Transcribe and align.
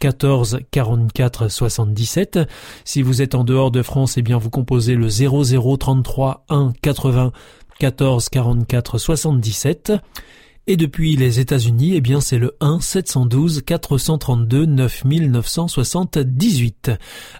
14 0.00 0.60
44 0.70 1.48
77. 1.48 2.40
Si 2.84 3.02
vous 3.02 3.22
êtes 3.22 3.34
en 3.34 3.44
dehors 3.44 3.70
de 3.70 3.82
France, 3.82 4.16
eh 4.16 4.22
bien 4.22 4.38
vous 4.38 4.50
composez 4.50 4.94
le 4.94 5.08
00 5.08 5.76
33 5.76 6.44
1 6.48 6.72
80 6.82 7.32
14 7.78 8.28
44 8.28 8.98
77. 8.98 9.92
Et 10.70 10.76
depuis 10.76 11.16
les 11.16 11.40
États-Unis, 11.40 11.92
eh 11.94 12.02
bien, 12.02 12.20
c'est 12.20 12.36
le 12.36 12.54
1 12.60 12.80
712 12.80 13.62
432 13.64 14.66
9978. 14.66 16.90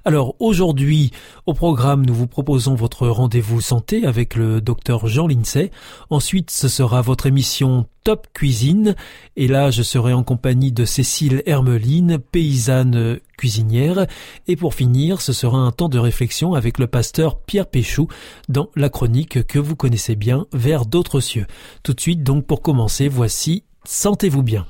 Alors, 0.06 0.34
aujourd'hui, 0.38 1.10
au 1.44 1.52
programme, 1.52 2.06
nous 2.06 2.14
vous 2.14 2.26
proposons 2.26 2.74
votre 2.74 3.06
rendez-vous 3.06 3.60
santé 3.60 4.06
avec 4.06 4.34
le 4.34 4.62
docteur 4.62 5.08
Jean 5.08 5.26
Lincey. 5.26 5.70
Ensuite, 6.08 6.50
ce 6.50 6.68
sera 6.68 7.02
votre 7.02 7.26
émission 7.26 7.84
Top 8.02 8.28
Cuisine. 8.32 8.96
Et 9.36 9.46
là, 9.46 9.70
je 9.70 9.82
serai 9.82 10.14
en 10.14 10.22
compagnie 10.22 10.72
de 10.72 10.86
Cécile 10.86 11.42
Hermeline, 11.44 12.16
paysanne 12.16 13.18
cuisinière. 13.38 14.06
Et 14.46 14.56
pour 14.56 14.74
finir, 14.74 15.22
ce 15.22 15.32
sera 15.32 15.56
un 15.56 15.70
temps 15.70 15.88
de 15.88 15.98
réflexion 15.98 16.52
avec 16.52 16.78
le 16.78 16.86
pasteur 16.86 17.40
Pierre 17.40 17.66
Péchou 17.66 18.08
dans 18.50 18.68
la 18.76 18.90
chronique 18.90 19.46
que 19.46 19.58
vous 19.58 19.76
connaissez 19.76 20.14
bien, 20.14 20.46
Vers 20.52 20.84
d'autres 20.84 21.20
cieux. 21.20 21.46
Tout 21.82 21.94
de 21.94 22.00
suite, 22.00 22.22
donc, 22.22 22.46
pour 22.46 22.60
commencer, 22.60 23.08
voici 23.08 23.64
Sentez-vous 23.84 24.42
bien. 24.42 24.66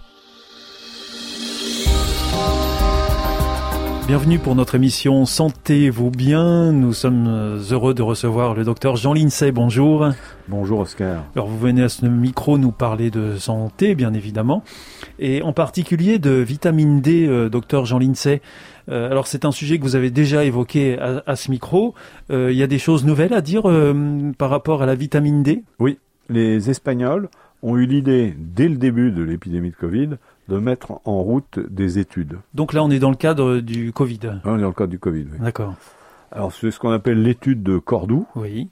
Bienvenue 4.08 4.38
pour 4.38 4.54
notre 4.54 4.74
émission 4.74 5.26
Sentez-vous 5.26 6.10
bien. 6.10 6.72
Nous 6.72 6.94
sommes 6.94 7.60
heureux 7.70 7.92
de 7.92 8.00
recevoir 8.00 8.54
le 8.54 8.64
docteur 8.64 8.96
Jean 8.96 9.12
Lincey. 9.12 9.52
Bonjour. 9.52 10.08
Bonjour 10.48 10.80
Oscar. 10.80 11.24
Alors 11.36 11.46
vous 11.46 11.58
venez 11.58 11.82
à 11.82 11.90
ce 11.90 12.06
micro 12.06 12.56
nous 12.56 12.72
parler 12.72 13.10
de 13.10 13.36
santé, 13.36 13.94
bien 13.94 14.14
évidemment, 14.14 14.62
et 15.18 15.42
en 15.42 15.52
particulier 15.52 16.18
de 16.18 16.30
vitamine 16.30 17.00
D, 17.00 17.26
euh, 17.26 17.48
docteur 17.48 17.84
Jean 17.84 17.98
Lincey. 17.98 18.40
Euh, 18.88 19.10
alors 19.10 19.26
c'est 19.26 19.44
un 19.44 19.52
sujet 19.52 19.78
que 19.78 19.82
vous 19.82 19.96
avez 19.96 20.10
déjà 20.10 20.44
évoqué 20.44 20.98
à, 20.98 21.36
ce 21.36 21.50
micro. 21.50 21.94
Euh, 22.30 22.50
il 22.52 22.58
y 22.58 22.62
a 22.62 22.66
des 22.66 22.78
choses 22.78 23.04
nouvelles 23.04 23.34
à 23.34 23.40
dire 23.40 23.62
par 24.38 24.50
rapport 24.50 24.82
à 24.82 24.86
la 24.86 24.94
vitamine 24.94 25.42
D? 25.42 25.64
Oui, 25.78 25.98
les 26.28 26.70
Espagnols 26.70 27.28
ont 27.62 27.76
eu 27.76 27.86
l'idée, 27.86 28.34
dès 28.38 28.68
le 28.68 28.76
début 28.76 29.10
de 29.10 29.22
l'épidémie 29.22 29.70
de 29.70 29.76
Covid, 29.76 30.10
de 30.48 30.58
mettre 30.58 31.00
en 31.04 31.22
route 31.22 31.58
des 31.68 31.98
études. 31.98 32.38
Donc 32.54 32.72
là, 32.72 32.84
on 32.84 32.90
est 32.90 33.00
dans 33.00 33.10
le 33.10 33.16
cadre 33.16 33.58
du 33.58 33.92
Covid. 33.92 34.20
on 34.44 34.56
est 34.56 34.60
dans 34.60 34.68
le 34.68 34.72
cadre 34.72 34.90
du 34.90 34.98
Covid, 34.98 35.26
oui. 35.32 35.38
D'accord. 35.40 35.74
Alors, 36.30 36.52
c'est 36.52 36.70
ce 36.70 36.78
qu'on 36.78 36.90
appelle 36.90 37.22
l'étude 37.22 37.62
de 37.62 37.78
Cordoue. 37.78 38.26
Oui. 38.36 38.68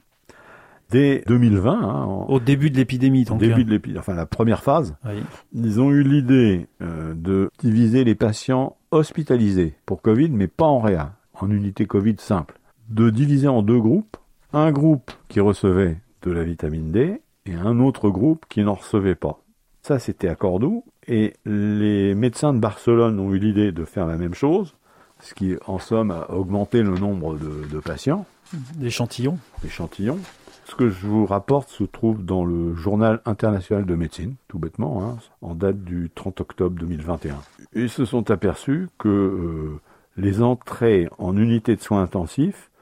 Dès 0.90 1.24
2020. 1.26 1.72
Hein, 1.72 2.04
Au 2.28 2.40
début 2.40 2.70
de 2.70 2.76
l'épidémie, 2.76 3.24
donc. 3.24 3.36
Au 3.36 3.44
début 3.44 3.64
de 3.64 3.70
l'épidémie, 3.70 3.98
enfin 3.98 4.14
la 4.14 4.26
première 4.26 4.62
phase. 4.62 4.94
Oui. 5.04 5.22
Ils 5.52 5.80
ont 5.80 5.90
eu 5.90 6.02
l'idée 6.02 6.68
euh, 6.82 7.14
de 7.14 7.50
diviser 7.60 8.04
les 8.04 8.14
patients 8.14 8.76
hospitalisés 8.90 9.74
pour 9.84 10.02
Covid, 10.02 10.30
mais 10.30 10.46
pas 10.46 10.66
en 10.66 10.80
réa, 10.80 11.14
en 11.34 11.50
unité 11.50 11.86
Covid 11.86 12.16
simple. 12.18 12.58
De 12.88 13.10
diviser 13.10 13.48
en 13.48 13.62
deux 13.62 13.80
groupes. 13.80 14.16
Un 14.52 14.70
groupe 14.70 15.10
qui 15.28 15.40
recevait 15.40 15.98
de 16.22 16.30
la 16.30 16.44
vitamine 16.44 16.92
D 16.92 17.20
et 17.46 17.54
un 17.54 17.80
autre 17.80 18.10
groupe 18.10 18.46
qui 18.48 18.62
n'en 18.62 18.74
recevait 18.74 19.14
pas. 19.14 19.40
Ça, 19.82 19.98
c'était 19.98 20.28
à 20.28 20.34
Cordoue. 20.34 20.84
Et 21.06 21.34
les 21.44 22.14
médecins 22.14 22.52
de 22.52 22.58
Barcelone 22.58 23.20
ont 23.20 23.32
eu 23.32 23.38
l'idée 23.38 23.70
de 23.70 23.84
faire 23.84 24.06
la 24.06 24.16
même 24.16 24.34
chose, 24.34 24.74
ce 25.20 25.34
qui, 25.34 25.54
en 25.66 25.78
somme, 25.78 26.10
a 26.10 26.30
augmenté 26.32 26.82
le 26.82 26.98
nombre 26.98 27.38
de, 27.38 27.78
patients. 27.78 28.26
D'échantillons. 28.74 29.38
D'échantillons. 29.62 30.18
Ce 30.66 30.74
que 30.74 30.88
je 30.88 31.06
vous 31.06 31.26
rapporte 31.26 31.68
se 31.68 31.84
trouve 31.84 32.24
dans 32.24 32.44
le 32.44 32.74
journal 32.74 33.20
international 33.24 33.86
de 33.86 33.94
médecine, 33.94 34.34
tout 34.48 34.58
bêtement, 34.58 35.04
hein, 35.04 35.18
en 35.40 35.54
date 35.54 35.84
du 35.84 36.10
30 36.12 36.40
octobre 36.40 36.76
2021. 36.80 37.36
Ils 37.74 37.88
se 37.88 38.04
sont 38.04 38.32
aperçus 38.32 38.88
que 38.98 39.08
euh, 39.08 39.80
les 40.16 40.42
entrées 40.42 41.08
en 41.18 41.36
unité 41.36 41.76
de 41.76 41.80
soins 41.80 42.02
intensifs 42.02 42.72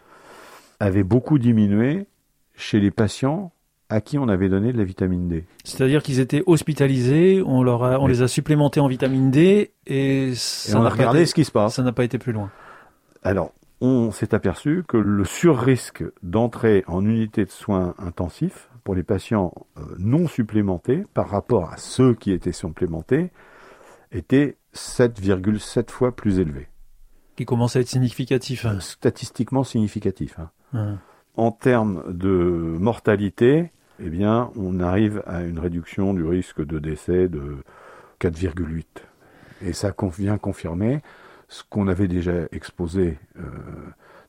avaient 0.81 1.03
beaucoup 1.03 1.39
diminué 1.39 2.07
chez 2.55 2.81
les 2.81 2.91
patients 2.91 3.53
à 3.91 4.01
qui 4.01 4.17
on 4.17 4.29
avait 4.29 4.49
donné 4.49 4.73
de 4.73 4.79
la 4.79 4.85
vitamine 4.85 5.29
D. 5.29 5.45
C'est-à-dire 5.65 6.03
qu'ils 6.03 6.21
étaient 6.21 6.43
hospitalisés, 6.47 7.43
on, 7.45 7.63
leur 7.63 7.83
on 8.01 8.07
les 8.07 8.23
a 8.23 8.29
supplémentés 8.29 8.81
en 8.81 8.89
vitamine 8.89 9.31
D 9.31 9.73
et, 9.87 10.33
ça 10.35 10.81
on 10.81 10.85
a 10.87 10.89
regardé 10.89 11.27
ce 11.27 11.35
qui 11.35 11.45
se 11.45 11.53
passe. 11.53 11.75
Ça 11.75 11.83
n'a 11.83 11.93
pas 11.93 12.05
été 12.05 12.17
plus 12.17 12.33
loin. 12.33 12.51
Alors, 13.23 13.53
on 13.81 14.11
s'est 14.11 14.35
aperçu 14.35 14.85
que 14.87 14.97
le 14.97 15.25
surrisque 15.25 16.05
d'entrée 16.23 16.85
en 16.87 17.05
unité 17.05 17.45
de 17.45 17.51
soins 17.51 17.95
intensifs 17.99 18.71
pour 18.85 18.95
les 18.95 19.03
patients 19.03 19.53
euh, 19.79 19.83
non 19.99 20.29
supplémentés 20.29 21.05
par 21.15 21.29
rapport 21.29 21.71
à 21.71 21.77
ceux 21.77 22.15
qui 22.15 22.33
étaient 22.33 22.53
supplémentés 22.53 23.31
était 24.13 24.57
7,7 24.75 25.91
fois 25.91 26.15
plus 26.15 26.39
élevé. 26.39 26.69
Qui 27.37 27.45
commence 27.47 27.77
à 27.77 27.81
être 27.81 27.89
significatif. 27.89 28.65
Hein. 28.65 28.79
Statistiquement 28.81 29.65
significatif. 29.65 30.39
Hein. 30.39 30.51
Hum. 30.73 30.99
En 31.37 31.51
termes 31.51 32.05
de 32.13 32.77
mortalité, 32.79 33.73
eh 33.99 34.09
bien, 34.09 34.51
on 34.57 34.79
arrive 34.79 35.23
à 35.27 35.43
une 35.43 35.59
réduction 35.59 36.15
du 36.15 36.25
risque 36.25 36.65
de 36.65 36.79
décès 36.79 37.29
de 37.29 37.57
4,8. 38.21 38.85
Et 39.63 39.73
ça 39.73 39.93
vient 40.17 40.39
confirmer 40.39 41.03
ce 41.55 41.63
qu'on 41.71 41.87
avait 41.87 42.09
déjà 42.09 42.33
exposé 42.51 43.17
euh, 43.39 43.43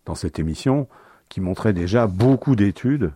dans 0.06 0.14
cette 0.14 0.38
émission, 0.38 0.88
qui 1.28 1.42
montrait 1.42 1.74
déjà 1.74 2.06
beaucoup 2.06 2.56
d'études 2.56 3.14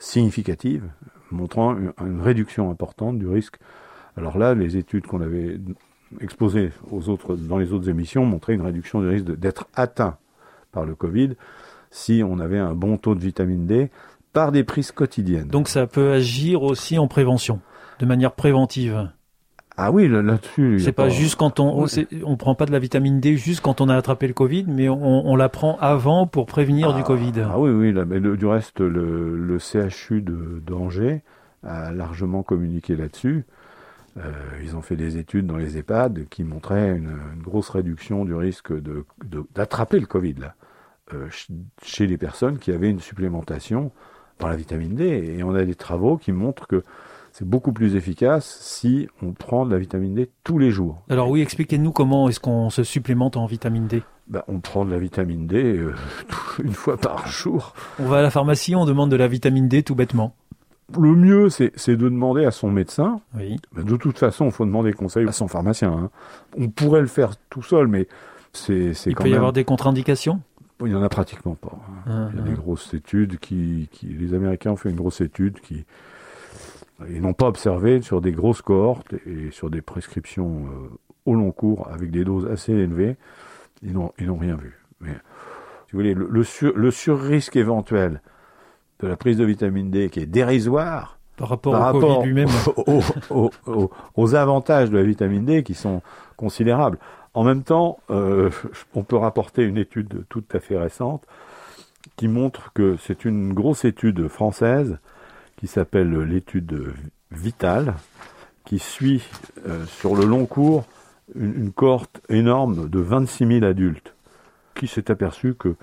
significatives 0.00 0.82
montrant 1.30 1.76
une, 1.76 2.20
réduction 2.20 2.72
importante 2.72 3.20
du 3.20 3.28
risque. 3.28 3.58
Alors 4.16 4.36
là, 4.36 4.54
les 4.54 4.76
études 4.76 5.06
qu'on 5.06 5.20
avait 5.20 5.60
exposées 6.20 6.72
dans 7.38 7.58
les 7.58 7.72
autres 7.72 7.88
émissions 7.88 8.26
montraient 8.26 8.54
une 8.54 8.62
réduction 8.62 9.00
du 9.00 9.06
risque 9.06 9.26
d'être 9.26 9.68
atteint 9.74 10.16
par 10.72 10.84
le 10.84 10.96
Covid 10.96 11.36
si 11.92 12.22
on 12.26 12.40
avait 12.40 12.58
un 12.58 12.74
bon 12.74 12.96
taux 12.96 13.14
de 13.14 13.20
vitamine 13.20 13.66
D 13.66 13.90
par 14.32 14.50
des 14.50 14.64
prises 14.64 14.90
quotidiennes. 14.90 15.46
Donc 15.46 15.68
ça 15.68 15.86
peut 15.86 16.10
agir 16.10 16.64
aussi 16.64 16.98
en 16.98 17.06
prévention, 17.06 17.60
de 18.00 18.06
manière 18.06 18.32
préventive. 18.32 19.08
Ah 19.76 19.90
oui, 19.90 20.06
là-dessus. 20.06 20.80
c'est 20.80 20.92
pas, 20.92 21.08
juste 21.08 21.36
quand 21.36 21.58
on, 21.58 21.86
on 22.24 22.36
prend 22.36 22.54
pas 22.54 22.66
de 22.66 22.72
la 22.72 22.78
vitamine 22.78 23.20
D 23.20 23.36
juste 23.36 23.60
quand 23.62 23.80
on 23.80 23.88
a 23.88 23.96
attrapé 23.96 24.26
le 24.26 24.34
Covid, 24.34 24.66
mais 24.68 24.88
on, 24.88 25.34
la 25.34 25.48
prend 25.48 25.78
avant 25.80 26.26
pour 26.26 26.46
prévenir 26.46 26.92
du 26.94 27.00
ah, 27.00 27.04
Covid. 27.04 27.32
Ah 27.40 27.58
oui, 27.58 27.70
oui. 27.70 27.94
mais 28.06 28.20
du 28.20 28.46
reste, 28.46 28.80
le, 28.80 29.58
CHU 29.58 30.22
d'Angers 30.22 31.22
a 31.62 31.92
largement 31.92 32.42
communiqué 32.42 32.96
là-dessus. 32.96 33.46
Euh, 34.18 34.30
ils 34.62 34.76
ont 34.76 34.82
fait 34.82 34.96
des 34.96 35.16
études 35.16 35.46
dans 35.46 35.56
les 35.56 35.78
EHPAD 35.78 36.28
qui 36.28 36.44
montraient 36.44 36.96
une, 36.96 37.18
grosse 37.40 37.70
réduction 37.70 38.26
du 38.26 38.34
risque 38.34 38.72
d'attraper 39.54 39.98
le 40.00 40.06
Covid 40.06 40.34
là, 40.34 40.54
euh, 41.14 41.28
chez 41.82 42.06
les 42.06 42.18
personnes 42.18 42.58
qui 42.58 42.72
avaient 42.72 42.90
une 42.90 43.00
supplémentation 43.00 43.90
par 44.38 44.50
la 44.50 44.56
vitamine 44.56 44.94
D. 44.94 45.36
Et 45.38 45.42
on 45.42 45.54
a 45.54 45.64
des 45.64 45.74
travaux 45.74 46.18
qui 46.18 46.32
montrent 46.32 46.66
que 46.66 46.84
c'est 47.42 47.48
beaucoup 47.48 47.72
plus 47.72 47.96
efficace 47.96 48.56
si 48.60 49.08
on 49.20 49.32
prend 49.32 49.66
de 49.66 49.72
la 49.72 49.78
vitamine 49.78 50.14
D 50.14 50.30
tous 50.44 50.58
les 50.58 50.70
jours. 50.70 51.02
Alors 51.10 51.28
oui, 51.28 51.40
expliquez-nous 51.40 51.90
comment 51.90 52.28
est-ce 52.28 52.38
qu'on 52.38 52.70
se 52.70 52.84
supplémente 52.84 53.36
en 53.36 53.46
vitamine 53.46 53.88
D 53.88 54.04
ben, 54.28 54.44
On 54.46 54.60
prend 54.60 54.84
de 54.84 54.92
la 54.92 55.00
vitamine 55.00 55.48
D 55.48 55.56
euh, 55.56 55.92
une 56.62 56.72
fois 56.72 56.96
par 56.96 57.26
jour. 57.26 57.74
On 57.98 58.04
va 58.04 58.18
à 58.18 58.22
la 58.22 58.30
pharmacie, 58.30 58.76
on 58.76 58.84
demande 58.84 59.10
de 59.10 59.16
la 59.16 59.26
vitamine 59.26 59.66
D 59.66 59.82
tout 59.82 59.96
bêtement. 59.96 60.36
Le 60.96 61.16
mieux, 61.16 61.48
c'est 61.48 61.72
de 61.88 62.08
demander 62.08 62.44
à 62.44 62.52
son 62.52 62.70
médecin. 62.70 63.20
Oui. 63.34 63.56
Ben, 63.74 63.84
de 63.84 63.96
toute 63.96 64.18
façon, 64.20 64.44
il 64.44 64.52
faut 64.52 64.64
demander 64.64 64.92
conseil 64.92 65.26
à 65.26 65.32
son 65.32 65.48
pharmacien. 65.48 65.90
Hein. 65.90 66.10
On 66.56 66.68
pourrait 66.68 67.00
le 67.00 67.08
faire 67.08 67.32
tout 67.50 67.62
seul, 67.62 67.88
mais 67.88 68.06
c'est 68.52 68.92
Il 69.06 69.16
peut 69.16 69.28
y 69.28 69.34
avoir 69.34 69.52
des 69.52 69.64
contre-indications? 69.64 70.40
Il 70.78 70.86
n'y 70.86 70.94
en 70.94 71.02
a 71.02 71.08
pratiquement 71.08 71.56
pas. 71.56 71.76
Hein. 72.06 72.30
il 72.32 72.38
y 72.38 72.42
a 72.42 72.44
des 72.44 72.54
grosses 72.54 72.94
études 72.94 73.38
qui, 73.40 73.88
Les 74.04 74.32
Américains 74.32 74.70
ont 74.70 74.76
fait 74.76 74.90
une 74.90 74.96
grosse 74.96 75.20
étude 75.20 75.58
qui. 75.60 75.84
Ils 77.10 77.20
n'ont 77.20 77.34
pas 77.34 77.46
observé 77.46 78.02
sur 78.02 78.20
des 78.20 78.32
grosses 78.32 78.62
cohortes 78.62 79.14
et 79.26 79.50
sur 79.50 79.70
des 79.70 79.82
prescriptions 79.82 80.66
euh, 80.66 80.98
au 81.26 81.34
long 81.34 81.52
cours 81.52 81.88
avec 81.92 82.10
des 82.10 82.24
doses 82.24 82.46
assez 82.50 82.72
élevées. 82.72 83.16
Ils 83.82 83.92
n'ont 83.92 84.12
rien 84.18 84.56
vu. 84.56 84.78
Mais, 85.00 85.12
si 85.86 85.92
vous 85.92 85.98
voulez, 85.98 86.14
le, 86.14 86.28
le, 86.30 86.44
sur, 86.44 86.76
le 86.76 86.90
surrisque 86.90 87.56
éventuel 87.56 88.20
de 89.00 89.08
la 89.08 89.16
prise 89.16 89.36
de 89.36 89.44
vitamine 89.44 89.90
D 89.90 90.08
qui 90.08 90.20
est 90.20 90.26
dérisoire 90.26 91.18
par 91.36 91.48
rapport, 91.48 91.94
au 91.94 92.00
Covid 92.00 92.26
lui-même. 92.26 92.48
Aux, 94.16 94.34
avantages 94.34 94.90
de 94.90 94.98
la 94.98 95.02
vitamine 95.02 95.44
D 95.44 95.62
qui 95.62 95.74
sont 95.74 96.02
considérables. 96.36 96.98
En 97.34 97.44
même 97.44 97.62
temps, 97.62 97.98
euh, 98.10 98.50
on 98.94 99.02
peut 99.02 99.16
rapporter 99.16 99.62
une 99.62 99.78
étude 99.78 100.24
tout 100.28 100.44
à 100.52 100.60
fait 100.60 100.78
récente 100.78 101.24
qui 102.16 102.28
montre 102.28 102.72
que 102.74 102.96
c'est 102.98 103.24
une 103.24 103.54
grosse 103.54 103.84
étude 103.84 104.28
française 104.28 104.98
qui 105.56 105.66
s'appelle 105.66 106.12
l'étude 106.22 106.92
Vitale, 107.30 107.94
qui 108.64 108.78
suit 108.78 109.22
euh, 109.66 109.84
sur 109.86 110.14
le 110.14 110.24
long 110.24 110.46
cours 110.46 110.84
une, 111.34 111.72
cohorte 111.72 112.20
énorme 112.28 112.88
de 112.88 113.00
26 113.00 113.46
000 113.46 113.64
adultes, 113.64 114.14
qui 114.74 114.86
s'est 114.86 115.10
aperçu 115.10 115.54
que 115.54 115.76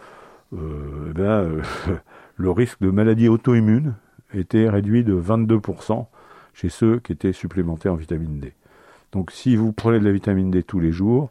euh, 0.54 1.14
eh 1.16 1.22
euh, 1.22 1.62
le 2.38 2.52
risque 2.52 2.80
de 2.82 2.90
maladie 2.90 3.28
auto-immune 3.28 3.96
était 4.34 4.70
réduit 4.70 5.04
de 5.04 5.20
22% 5.20 6.06
chez 6.54 6.70
ceux 6.70 7.00
qui 7.00 7.12
étaient 7.12 7.34
supplémentés 7.34 7.90
en 7.90 7.96
vitamine 7.96 8.40
D. 8.40 8.54
Donc 9.12 9.32
si 9.32 9.56
vous 9.56 9.72
prenez 9.72 10.00
de 10.00 10.06
la 10.06 10.12
vitamine 10.12 10.52
D 10.52 10.64
tous 10.64 10.80
les 10.80 10.92
jours, 10.92 11.30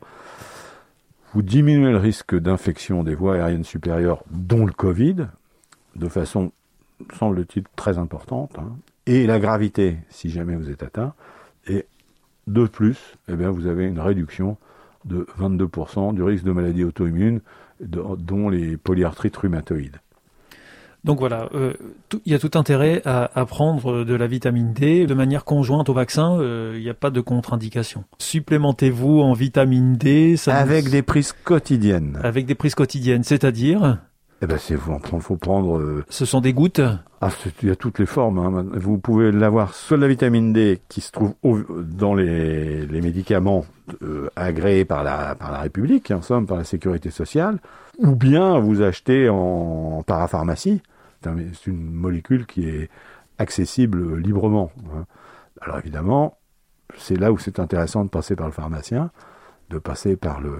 vous 1.35 1.43
diminuez 1.43 1.91
le 1.91 1.99
risque 1.99 2.35
d'infection 2.35 3.05
des 3.05 3.15
voies 3.15 3.35
aériennes 3.35 3.65
supérieures, 3.65 4.25
dont 4.31 4.65
le 4.65 4.73
Covid, 4.73 5.27
de 5.95 6.09
façon, 6.09 6.53
semble-t-il, 7.19 7.65
très 7.77 7.99
importante, 7.99 8.59
hein, 8.59 8.77
et 9.07 9.27
la 9.27 9.39
gravité, 9.41 9.99
si 10.11 10.31
jamais 10.31 10.57
vous 10.57 10.71
êtes 10.71 10.83
atteint, 10.83 11.15
et 11.67 11.87
de 12.47 12.67
plus, 12.67 13.17
eh 13.29 13.37
bien, 13.37 13.51
vous 13.51 13.67
avez 13.67 13.87
une 13.87 14.01
réduction 14.01 14.57
de 15.05 15.27
22% 15.39 16.15
du 16.15 16.23
risque 16.23 16.45
de 16.45 16.53
maladie 16.53 16.85
auto-immune, 16.85 17.41
dont 17.81 18.49
les 18.49 18.77
polyarthrites 18.77 19.37
rhumatoïdes. 19.37 19.99
Donc 21.05 21.21
voilà, 21.21 21.49
euh, 21.55 21.73
il 22.27 22.33
y 22.33 22.35
a 22.35 22.39
tout 22.39 22.51
intérêt 22.59 23.01
à, 23.05 23.47
prendre 23.47 24.05
de 24.05 24.15
la 24.15 24.27
vitamine 24.27 24.73
D 24.73 25.07
de 25.07 25.15
manière 25.15 25.45
conjointe 25.45 25.89
au 25.89 25.95
vaccin. 25.95 26.39
Euh, 26.41 26.75
il 26.77 26.83
n'y 26.83 26.91
a 26.91 26.95
pas 26.95 27.11
de 27.11 27.21
contre-indication. 27.21 28.05
Supplémentez-vous 28.19 29.21
en 29.21 29.33
vitamine 29.33 29.97
D. 29.97 30.35
avec 30.49 30.91
des 30.91 31.03
prises 31.03 31.33
quotidiennes. 31.45 32.19
Avec 32.23 32.47
des 32.47 32.57
prises 32.57 32.75
quotidiennes, 32.75 33.23
c'est-à-dire 33.23 34.01
eh 34.41 34.47
ben, 34.47 34.59
c'est 34.59 34.77
faut, 34.77 34.99
faut 35.21 35.37
prendre. 35.37 35.79
Euh, 35.79 36.05
Ce 36.09 36.25
sont 36.25 36.41
des 36.41 36.53
gouttes. 36.53 36.81
Ah, 37.21 37.31
il 37.63 37.69
y 37.69 37.73
a 37.73 37.77
toutes 37.77 37.99
les 37.99 38.07
formes. 38.07 38.39
Hein. 38.39 38.67
Vous 38.75 38.99
pouvez 38.99 39.33
l'avoir 39.33 39.75
soit 39.75 39.97
de 39.97 40.03
la 40.03 40.09
vitamine 40.09 40.53
D 40.53 40.81
qui 40.89 41.01
se 41.01 41.11
trouve 41.11 41.35
dans 41.83 42.15
les, 42.15 42.87
les 42.87 43.01
médicaments 43.01 43.65
agréés 44.37 44.85
par 44.85 45.03
la 45.03 45.35
par 45.35 45.51
la 45.51 45.59
République, 45.59 46.11
en 46.13 46.23
somme, 46.23 46.47
par 46.47 46.57
la 46.57 46.65
Sécurité 46.65 47.11
sociale, 47.11 47.59
ou 47.99 48.15
bien 48.15 48.59
vous 48.59 48.83
achetez 48.83 49.29
en 49.29 50.05
parapharmacie. 50.07 50.83
C'est 51.23 51.67
une 51.67 51.91
molécule 51.91 52.47
qui 52.47 52.69
est 52.69 52.91
accessible 53.39 54.19
librement. 54.19 54.71
Hein. 54.95 55.05
Alors 55.61 55.79
évidemment, 55.79 56.39
c'est 56.97 57.17
là 57.17 57.33
où 57.33 57.39
c'est 57.39 57.59
intéressant 57.59 58.05
de 58.05 58.11
passer 58.11 58.37
par 58.37 58.47
le 58.47 58.53
pharmacien, 58.53 59.11
de 59.71 59.79
passer 59.79 60.17
par 60.17 60.41
le, 60.41 60.55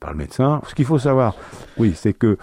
par 0.00 0.12
le 0.12 0.16
médecin. 0.16 0.60
Ce 0.66 0.74
qu'il 0.74 0.84
faut 0.84 0.98
savoir, 0.98 1.34
oui, 1.76 1.92
c'est 1.94 2.12
que 2.12 2.38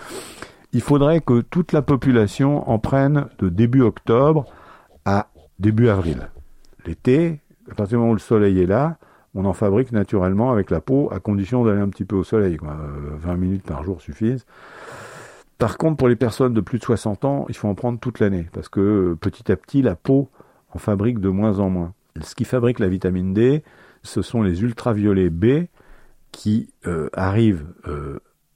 il 0.74 0.82
faudrait 0.82 1.22
que 1.22 1.40
toute 1.42 1.72
la 1.72 1.82
population 1.82 2.70
en 2.70 2.80
prenne 2.80 3.28
de 3.40 3.48
début 3.48 3.82
octobre 3.82 4.46
à 5.06 5.28
début 5.58 5.88
avril. 5.88 6.30
L'été, 6.86 7.40
à 7.72 7.76
partir 7.76 7.98
du 7.98 8.02
moment 8.02 8.12
où 8.12 8.16
le 8.16 8.20
soleil 8.20 8.60
est 8.60 8.66
là, 8.66 8.98
on 9.36 9.46
en 9.46 9.54
fabrique 9.54 9.92
naturellement 9.92 10.52
avec 10.52 10.72
la 10.72 10.82
peau, 10.82 11.10
à 11.12 11.20
condition 11.20 11.64
d'aller 11.64 11.80
un 11.80 11.90
petit 11.90 12.06
peu 12.06 12.16
au 12.16 12.24
soleil. 12.24 12.58
20 12.62 13.34
euh, 13.34 13.38
minutes 13.38 13.64
par 13.64 13.84
jour 13.84 14.02
suffisent. 14.02 14.46
Par 15.58 15.78
contre, 15.78 15.98
pour 15.98 16.10
les 16.10 16.16
personnes 16.16 16.54
de 16.54 16.62
plus 16.62 16.80
de 16.80 16.84
60 16.84 17.26
ans, 17.26 17.46
il 17.48 17.56
faut 17.56 17.68
en 17.68 17.76
prendre 17.76 18.00
toute 18.00 18.20
l'année, 18.20 18.48
parce 18.52 18.68
que 18.68 18.80
euh, 18.80 19.16
petit 19.16 19.52
à 19.52 19.56
petit, 19.56 19.82
la 19.82 19.96
peau 19.96 20.30
en 20.74 20.78
fabrique 20.78 21.20
de 21.20 21.30
moins 21.30 21.60
en 21.60 21.70
moins. 21.70 21.94
Ce 22.22 22.36
qui 22.36 22.46
fabrique 22.46 22.80
la 22.80 22.88
vitamine 22.88 23.34
D, 23.34 23.64
ce 24.04 24.22
sont 24.22 24.42
les 24.42 24.62
ultraviolets 24.62 25.30
B 25.30 25.68
qui 26.36 26.74
euh, 26.86 27.10
arrivent 27.14 27.66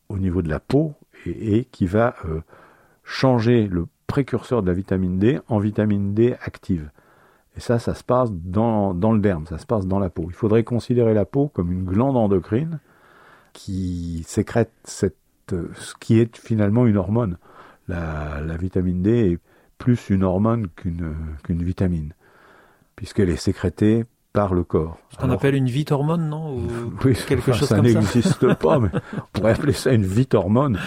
au 0.10 0.18
niveau 0.18 0.42
de 0.42 0.50
la 0.50 0.60
peau 0.60 0.96
et, 1.26 1.64
qui 1.72 1.86
va 1.86 2.16
changer 3.04 3.68
le 3.68 3.88
précurseur 4.06 4.62
de 4.62 4.68
la 4.68 4.74
vitamine 4.74 5.18
D 5.18 5.40
en 5.48 5.60
vitamine 5.60 6.14
D 6.14 6.36
active. 6.42 6.92
Et 7.56 7.62
ça, 7.62 7.80
ça 7.80 7.94
se 7.94 8.04
passe 8.04 8.32
dans, 8.32 8.94
dans 8.94 9.14
le 9.14 9.20
derme, 9.20 9.46
ça 9.48 9.58
se 9.58 9.66
passe 9.66 9.88
dans 9.88 10.00
la 10.00 10.10
peau. 10.10 10.26
Il 10.28 10.34
faudrait 10.34 10.64
considérer 10.64 11.14
la 11.14 11.26
peau 11.26 11.48
comme 11.48 11.72
une 11.72 11.86
glande 11.86 12.18
endocrine 12.18 12.80
qui 13.54 14.24
sécrète 14.28 14.72
cette, 14.84 15.16
ce 15.50 15.94
qui 16.00 16.20
est 16.20 16.38
finalement 16.38 16.86
une 16.86 16.98
hormone. 16.98 17.38
La, 17.88 18.58
vitamine 18.60 19.02
D 19.02 19.32
est 19.32 19.40
plus 19.78 20.10
une 20.10 20.24
hormone 20.24 20.68
qu'une 20.76 21.16
qu'une 21.44 21.64
vitamine, 21.64 22.14
puisqu'elle 22.96 23.30
est 23.30 23.38
sécrétée 23.38 24.06
par 24.34 24.54
le 24.54 24.64
corps. 24.64 24.98
Ce 25.10 25.18
qu'on 25.18 25.32
appelle 25.32 25.56
une 25.56 25.70
vite-hormone, 25.70 26.30
non 26.30 26.58
Oui, 27.04 27.18
quelque 27.28 27.52
chose 27.52 27.68
ça 27.68 27.82
n'existe 27.82 28.54
pas, 28.60 28.80
mais 28.80 28.90
on 29.18 29.22
pourrait 29.34 29.54
appeler 29.54 29.74
ça 29.74 29.92
une 29.92 30.06
vite-hormone. 30.06 30.78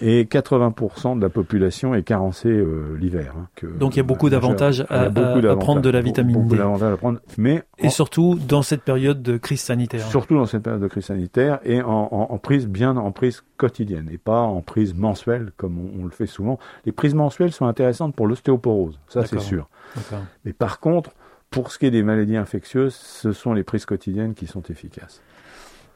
Et, 0.00 0.24
80% 0.24 1.16
de 1.16 1.22
la 1.22 1.28
population 1.28 1.94
est 1.94 2.02
carencée 2.02 2.48
euh, 2.48 2.96
l'hiver. 2.98 3.34
Hein, 3.38 3.48
Donc 3.78 3.94
il 3.94 3.98
y 3.98 4.00
a 4.00 4.04
beaucoup 4.04 4.30
d'avantages 4.30 4.84
à, 4.88 5.10
prendre 5.56 5.80
de 5.82 5.90
la 5.90 6.00
vitamine 6.00 6.42
beaucoup 6.42 6.56
D. 6.56 6.84
à 6.84 6.96
prendre, 6.96 7.20
mais 7.36 7.62
et 7.78 7.90
surtout 7.90 8.38
dans 8.48 8.62
cette 8.62 8.82
période 8.82 9.22
de 9.22 9.36
crise 9.36 9.60
sanitaire. 9.60 10.06
Surtout 10.06 10.34
dans 10.34 10.46
cette 10.46 10.62
période 10.62 10.82
de 10.82 10.88
crise 10.88 11.04
sanitaire 11.04 11.60
et 11.64 11.82
en, 11.82 12.38
prise 12.42 12.66
bien 12.66 12.96
en 12.96 13.12
prise 13.12 13.42
quotidienne 13.56 14.08
et 14.10 14.18
pas 14.18 14.40
en 14.40 14.62
prise 14.62 14.94
mensuelle 14.94 15.52
comme 15.56 15.78
on, 15.78 16.02
on 16.02 16.04
le 16.04 16.10
fait 16.10 16.26
souvent. 16.26 16.58
Les 16.86 16.92
prises 16.92 17.14
mensuelles 17.14 17.52
sont 17.52 17.66
intéressantes 17.66 18.14
pour 18.14 18.26
l'ostéoporose, 18.26 18.98
ça 19.08 19.24
c'est 19.26 19.40
sûr. 19.40 19.68
Mais 20.44 20.52
par 20.52 20.80
contre 20.80 21.10
pour 21.50 21.72
ce 21.72 21.78
qui 21.78 21.86
est 21.86 21.90
des 21.90 22.02
maladies 22.02 22.36
infectieuses, 22.36 22.94
ce 22.94 23.32
sont 23.32 23.52
les 23.52 23.64
prises 23.64 23.86
quotidiennes 23.86 24.34
qui 24.34 24.46
sont 24.46 24.62
efficaces. 24.62 25.22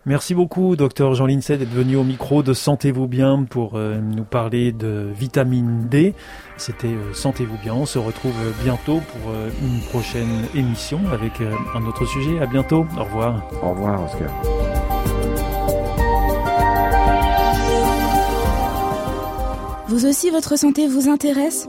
Merci 0.05 0.35
beaucoup, 0.35 0.75
docteur 0.75 1.15
Jean 1.15 1.27
Lincey, 1.27 1.57
d'être 1.59 1.73
venu 1.73 1.95
au 1.95 2.03
micro 2.03 2.43
de 2.43 2.55
Sentez-vous 2.55 3.07
bien 3.07 3.45
pour 3.45 3.77
euh, 3.77 4.01
nous 4.01 4.25
parler 4.25 4.73
de 4.73 5.09
vitamine 5.15 5.87
D. 5.89 6.15
C'était 6.57 6.89
euh, 6.89 7.15
Sentez-vous 7.15 7.57
bien. 7.59 7.75
On 7.75 7.87
se 7.87 8.01
retrouve 8.01 8.35
bientôt 8.65 9.01
pour 9.01 9.31
euh, 9.31 9.49
une 9.63 9.81
prochaine 9.91 10.43
émission 10.57 10.99
avec 11.13 11.41
un 11.41 11.87
autre 11.87 12.05
sujet. 12.05 12.41
À 12.41 12.47
bientôt. 12.47 12.85
Au 12.99 13.05
revoir. 13.05 13.49
Au 13.63 13.71
revoir, 13.71 14.03
Oscar. 14.05 14.29
Vous 19.87 20.07
aussi, 20.07 20.31
votre 20.31 20.59
santé 20.59 20.89
vous 20.89 21.09
intéresse? 21.09 21.69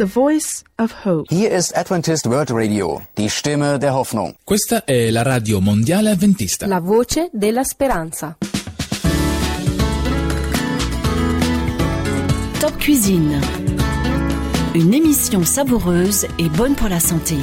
The 0.00 0.06
Voice 0.06 0.64
of 0.78 1.04
Hope. 1.04 1.26
Hier 1.28 1.50
ist 1.50 1.76
Adventist 1.76 2.24
World 2.24 2.50
Radio, 2.52 3.02
die 3.18 3.28
Stimme 3.28 3.78
der 3.78 3.92
Hoffnung. 3.92 4.34
Questa 4.46 4.86
è 4.86 5.10
la 5.10 5.20
radio 5.20 5.60
mondiale 5.60 6.08
adventista. 6.08 6.66
La 6.66 6.80
voce 6.80 7.28
della 7.34 7.62
speranza. 7.64 8.38
Top 12.60 12.78
Cuisine. 12.78 13.42
Une 14.72 14.94
émission 14.94 15.44
savoureuse 15.44 16.26
et 16.38 16.48
bonne 16.48 16.74
pour 16.74 16.88
la 16.88 16.98
santé. 16.98 17.36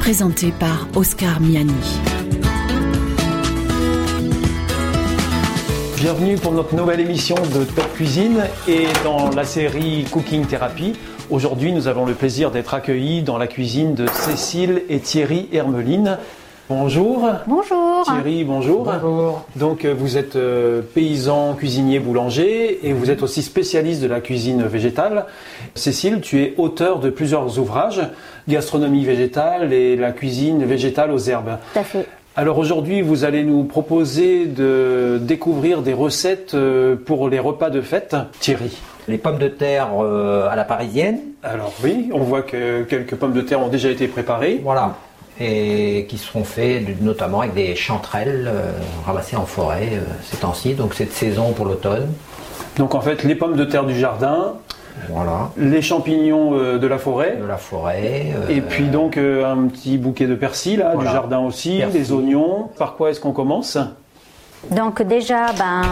Présentée 0.00 0.54
par 0.58 0.88
Oscar 0.94 1.42
Miani. 1.42 2.23
Bienvenue 6.04 6.36
pour 6.36 6.52
notre 6.52 6.74
nouvelle 6.76 7.00
émission 7.00 7.34
de 7.34 7.64
Top 7.64 7.90
Cuisine 7.94 8.44
et 8.68 8.88
dans 9.04 9.30
la 9.30 9.44
série 9.44 10.04
Cooking 10.10 10.44
Therapy. 10.44 10.92
Aujourd'hui, 11.30 11.72
nous 11.72 11.88
avons 11.88 12.04
le 12.04 12.12
plaisir 12.12 12.50
d'être 12.50 12.74
accueillis 12.74 13.22
dans 13.22 13.38
la 13.38 13.46
cuisine 13.46 13.94
de 13.94 14.06
Cécile 14.08 14.82
et 14.90 15.00
Thierry 15.00 15.48
Hermeline. 15.50 16.18
Bonjour. 16.68 17.30
Bonjour. 17.46 18.04
Thierry, 18.04 18.44
bonjour. 18.44 18.84
Bonjour. 18.84 19.46
Donc 19.56 19.86
euh, 19.86 19.94
vous 19.96 20.18
êtes 20.18 20.36
euh, 20.36 20.82
paysan, 20.82 21.54
cuisinier, 21.54 22.00
boulanger 22.00 22.86
et 22.86 22.92
vous 22.92 23.10
êtes 23.10 23.22
aussi 23.22 23.40
spécialiste 23.40 24.02
de 24.02 24.06
la 24.06 24.20
cuisine 24.20 24.62
végétale. 24.64 25.24
Cécile, 25.74 26.20
tu 26.20 26.42
es 26.42 26.52
auteur 26.58 26.98
de 26.98 27.08
plusieurs 27.08 27.58
ouvrages, 27.58 28.02
Gastronomie 28.46 29.06
végétale 29.06 29.72
et 29.72 29.96
la 29.96 30.12
cuisine 30.12 30.66
végétale 30.66 31.12
aux 31.12 31.18
herbes. 31.18 31.56
Tout 31.72 31.78
à 31.78 31.82
fait. 31.82 32.06
Alors 32.36 32.58
aujourd'hui, 32.58 33.00
vous 33.00 33.22
allez 33.22 33.44
nous 33.44 33.62
proposer 33.62 34.46
de 34.46 35.20
découvrir 35.22 35.82
des 35.82 35.92
recettes 35.92 36.54
euh, 36.54 36.96
pour 36.96 37.28
les 37.28 37.38
repas 37.38 37.70
de 37.70 37.80
fête. 37.80 38.16
Thierry. 38.40 38.76
Les 39.06 39.18
pommes 39.18 39.38
de 39.38 39.46
terre 39.46 39.90
euh, 40.00 40.48
à 40.48 40.56
la 40.56 40.64
parisienne. 40.64 41.20
Alors 41.44 41.72
oui, 41.84 42.10
on 42.12 42.18
voit 42.18 42.42
que 42.42 42.82
quelques 42.82 43.14
pommes 43.14 43.34
de 43.34 43.40
terre 43.40 43.60
ont 43.60 43.68
déjà 43.68 43.88
été 43.88 44.08
préparées. 44.08 44.60
Voilà. 44.64 44.96
Et 45.38 46.06
qui 46.08 46.18
seront 46.18 46.42
faites 46.42 47.00
notamment 47.00 47.42
avec 47.42 47.54
des 47.54 47.76
chanterelles 47.76 48.50
euh, 48.52 48.72
ramassées 49.06 49.36
en 49.36 49.46
forêt 49.46 50.00
ces 50.24 50.38
temps-ci. 50.38 50.74
Donc 50.74 50.94
cette 50.94 51.12
saison 51.12 51.52
pour 51.52 51.66
l'automne. 51.66 52.08
Donc 52.78 52.96
en 52.96 53.00
fait, 53.00 53.22
les 53.22 53.36
pommes 53.36 53.54
de 53.54 53.64
terre 53.64 53.84
du 53.84 53.96
jardin, 53.96 54.54
Voilà. 55.10 55.50
les 55.56 55.82
champignons 55.82 56.54
euh, 56.54 56.78
de 56.78 56.86
la 56.86 56.98
forêt, 56.98 57.36
De 57.40 57.46
la 57.46 57.56
forêt. 57.56 58.32
euh, 58.36 58.48
et 58.48 58.60
puis 58.60 58.88
donc 58.88 59.16
euh, 59.16 59.44
un 59.44 59.66
petit 59.68 59.98
bouquet 59.98 60.26
de 60.26 60.34
persil 60.34 60.78
là, 60.80 60.92
Voilà. 60.94 61.10
du 61.10 61.14
jardin 61.14 61.38
aussi, 61.40 61.78
Persil. 61.78 62.00
des 62.00 62.12
oignons. 62.12 62.70
Par 62.78 62.94
quoi 62.96 63.10
est-ce 63.10 63.20
qu'on 63.20 63.32
commence? 63.32 63.76
Donc 64.70 65.02
déjà, 65.02 65.52
ben, 65.58 65.82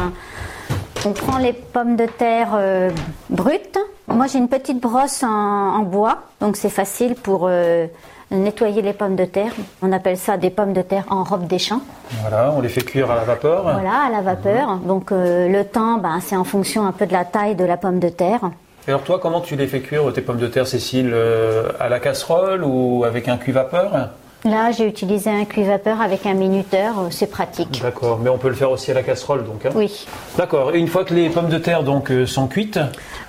on 1.05 1.11
prend 1.13 1.39
les 1.39 1.53
pommes 1.53 1.97
de 1.97 2.07
terre 2.07 2.51
euh, 2.55 2.91
brutes. 3.29 3.79
Moi, 4.09 4.27
j'ai 4.27 4.39
une 4.39 4.49
petite 4.49 4.81
brosse 4.81 5.23
en, 5.23 5.29
en 5.29 5.81
bois, 5.81 6.19
donc 6.41 6.57
c'est 6.57 6.69
facile 6.71 7.15
pour 7.15 7.47
euh, 7.49 7.87
nettoyer 8.31 8.83
les 8.83 8.93
pommes 8.93 9.17
de 9.17 9.25
terre. 9.25 9.53
On 9.83 9.93
appelle 9.93 10.17
ça 10.17 10.37
des 10.37 10.51
pommes 10.51 10.73
de 10.73 10.83
terre 10.83 11.05
en 11.11 11.23
robe 11.25 11.47
des 11.47 11.59
champs. 11.59 11.81
Voilà, 12.23 12.53
on 12.57 12.61
les 12.61 12.69
fait 12.69 12.83
cuire 12.83 13.11
à 13.11 13.17
la 13.17 13.25
vapeur. 13.25 13.63
Voilà, 13.63 14.05
à 14.07 14.11
la 14.11 14.21
vapeur. 14.23 14.77
Donc 14.87 15.13
euh, 15.13 15.49
le 15.49 15.65
temps, 15.65 15.99
ben, 15.99 16.19
c'est 16.21 16.37
en 16.37 16.45
fonction 16.45 16.87
un 16.87 16.93
peu 16.93 17.07
de 17.07 17.13
la 17.13 17.25
taille 17.25 17.57
de 17.57 17.65
la 17.65 17.77
pomme 17.77 17.99
de 17.99 18.09
terre. 18.09 18.41
Et 18.87 18.91
alors 18.91 19.03
toi, 19.03 19.19
comment 19.21 19.41
tu 19.41 19.55
les 19.57 19.67
fais 19.67 19.81
cuire 19.81 20.13
tes 20.13 20.21
pommes 20.23 20.39
de 20.39 20.49
terre, 20.49 20.67
Cécile, 20.67 21.11
euh, 21.15 21.69
à 21.79 21.89
la 21.89 22.01
casserole 22.01 22.65
ou 22.65 23.05
avec 23.05 23.29
un 23.29 23.37
cuit 23.37 23.53
vapeur 23.53 24.09
Là, 24.45 24.73
j'ai 24.73 24.89
utilisé 24.89 25.31
un 25.31 25.45
cuit 25.45 25.63
vapeur 25.63 26.01
avec 26.01 26.27
un 26.27 26.35
minuteur, 26.35 26.99
euh, 26.99 27.07
c'est 27.11 27.29
pratique. 27.29 27.81
D'accord, 27.81 28.19
mais 28.21 28.29
on 28.29 28.39
peut 28.39 28.49
le 28.49 28.57
faire 28.57 28.73
aussi 28.73 28.91
à 28.91 28.95
la 28.95 29.05
casserole 29.05 29.45
donc. 29.45 29.65
hein? 29.67 29.71
Oui. 29.77 30.05
D'accord. 30.37 30.75
Et 30.75 30.81
une 30.81 30.89
fois 30.89 31.05
que 31.05 31.15
les 31.15 31.29
pommes 31.31 31.49
de 31.49 31.59
terre 31.59 31.85
donc 31.85 32.11
euh, 32.11 32.27
sont 32.27 32.49
cuites, 32.49 32.81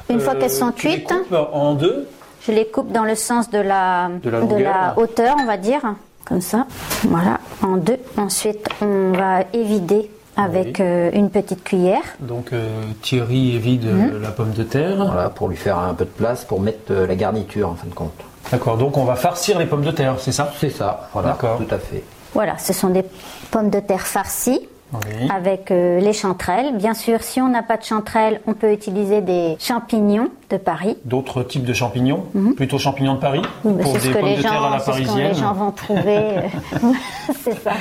Une 0.10 0.20
fois 0.20 0.34
qu'elles 0.34 0.50
sont 0.50 0.72
tu 0.72 0.88
les 0.88 0.96
cuites, 1.04 1.10
coupes 1.30 1.38
en 1.54 1.76
deux? 1.76 2.08
Je 2.48 2.52
les 2.52 2.66
coupe 2.66 2.92
dans 2.92 3.04
le 3.06 3.14
sens 3.16 3.50
de 3.52 3.60
la, 3.60 4.10
De 4.24 4.30
la 4.32 4.40
longueur. 4.40 4.94
hauteur, 4.98 5.36
on 5.40 5.46
va 5.46 5.58
dire, 5.58 5.82
comme 6.26 6.42
ça. 6.42 6.66
Voilà, 7.04 7.40
en 7.62 7.78
deux. 7.78 8.00
Ensuite, 8.18 8.68
on 8.82 9.12
va 9.12 9.42
évider 9.54 10.10
avec 10.36 10.80
euh, 10.80 11.12
une 11.14 11.30
petite 11.30 11.64
cuillère. 11.64 12.04
Donc 12.20 12.54
euh, 12.54 12.68
Thierry 13.02 13.56
évide 13.56 13.86
euh, 13.86 14.20
la 14.20 14.30
pomme 14.30 14.52
de 14.52 14.64
terre. 14.64 15.06
Voilà, 15.06 15.30
pour 15.30 15.48
lui 15.48 15.58
faire 15.58 15.78
un 15.78 15.94
peu 15.94 16.06
de 16.06 16.10
place 16.10 16.46
pour 16.46 16.60
mettre 16.60 16.92
euh, 16.92 17.08
la 17.08 17.16
garniture 17.16 17.70
en 17.70 17.76
fin 17.76 17.88
de 17.88 17.94
compte. 17.94 18.14
D'accord. 18.52 18.78
Donc 18.78 18.98
on 18.98 19.06
va 19.06 19.16
farcir 19.16 19.60
les 19.60 19.66
pommes 19.66 19.84
de 19.84 19.92
terre, 19.92 20.16
c'est 20.20 20.32
ça? 20.32 20.52
C'est 20.60 20.70
ça, 20.70 21.10
voilà, 21.14 21.30
D'accord. 21.30 21.58
tout 21.58 21.74
à 21.74 21.78
fait. 21.78 22.04
Voilà, 22.34 22.58
ce 22.58 22.74
sont 22.74 22.90
des 22.90 23.04
pommes 23.52 23.70
de 23.70 23.80
terre 23.80 24.08
farcies. 24.08 24.68
Oui. 24.94 25.28
Avec 25.36 25.72
euh, 25.72 26.00
les 26.00 26.14
chanterelles. 26.14 26.78
Bien 26.78 26.94
sûr, 26.94 27.24
si 27.24 27.42
on 27.42 27.48
n'a 27.48 27.64
pas 27.64 27.78
de 27.78 27.84
chanterelles, 27.84 28.42
on 28.46 28.54
peut 28.54 28.72
utiliser 28.72 29.22
des 29.22 29.56
champignons 29.60 30.30
de 30.54 30.64
Paris. 30.64 30.98
D'autres 31.06 31.44
types 31.44 31.66
de 31.66 31.74
champignons, 31.74 32.24
plutôt 32.56 32.78
champignons 32.78 33.16
de 33.16 33.20
Paris, 33.20 33.42
Oui, 33.64 33.82
pour 33.84 33.94
c'est 33.94 34.00
ce 34.00 34.08
des 34.08 34.14
que 34.14 34.20
pommes 34.20 34.30
les 34.30 34.36
de 34.38 34.42
terre 34.42 34.52
à 34.54 34.56
gens, 34.58 34.70
la 34.70 34.80
c'est 34.80 34.92
ce 34.92 34.98
que 34.98 35.02
les 35.02 35.06
parisienne. 35.08 35.36
gens 35.36 35.54
vont 35.54 35.72
trouver. 35.72 36.18
euh, 36.18 36.42
c'est 37.44 37.60
ça, 37.64 37.72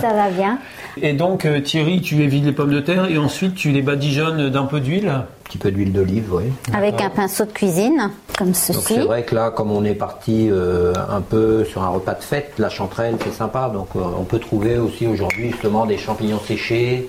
ça 0.00 0.12
va 0.12 0.30
bien. 0.30 0.58
Et 1.00 1.12
donc 1.12 1.44
euh, 1.44 1.60
Thierry, 1.60 2.00
tu 2.00 2.22
évides 2.22 2.44
les 2.44 2.52
pommes 2.52 2.72
de 2.72 2.80
terre 2.80 3.06
et 3.10 3.18
ensuite 3.18 3.54
tu 3.54 3.70
les 3.70 3.82
badigeonnes 3.82 4.48
d'un 4.50 4.64
peu 4.64 4.80
d'huile. 4.80 5.08
Un 5.08 5.26
petit 5.50 5.58
peu 5.58 5.70
d'huile 5.70 5.92
d'olive, 5.94 6.28
oui. 6.34 6.44
Avec 6.74 7.00
un 7.00 7.08
pinceau 7.08 7.46
de 7.46 7.52
cuisine, 7.52 8.10
comme 8.36 8.48
Donc 8.48 8.56
ceci. 8.56 8.94
c'est 8.94 9.00
vrai 9.00 9.22
que 9.22 9.34
là, 9.34 9.50
comme 9.50 9.70
on 9.70 9.82
est 9.82 9.94
parti 9.94 10.48
euh, 10.50 10.92
un 11.10 11.22
peu 11.22 11.64
sur 11.64 11.82
un 11.82 11.88
repas 11.88 12.12
de 12.14 12.22
fête, 12.22 12.52
la 12.58 12.68
chanterelle 12.68 13.16
c'est 13.24 13.32
sympa. 13.32 13.70
Donc 13.72 13.88
euh, 13.96 14.00
on 14.18 14.24
peut 14.24 14.38
trouver 14.40 14.76
aussi 14.76 15.06
aujourd'hui 15.06 15.50
justement 15.52 15.86
des 15.86 15.96
champignons 15.96 16.40
séchés 16.46 17.08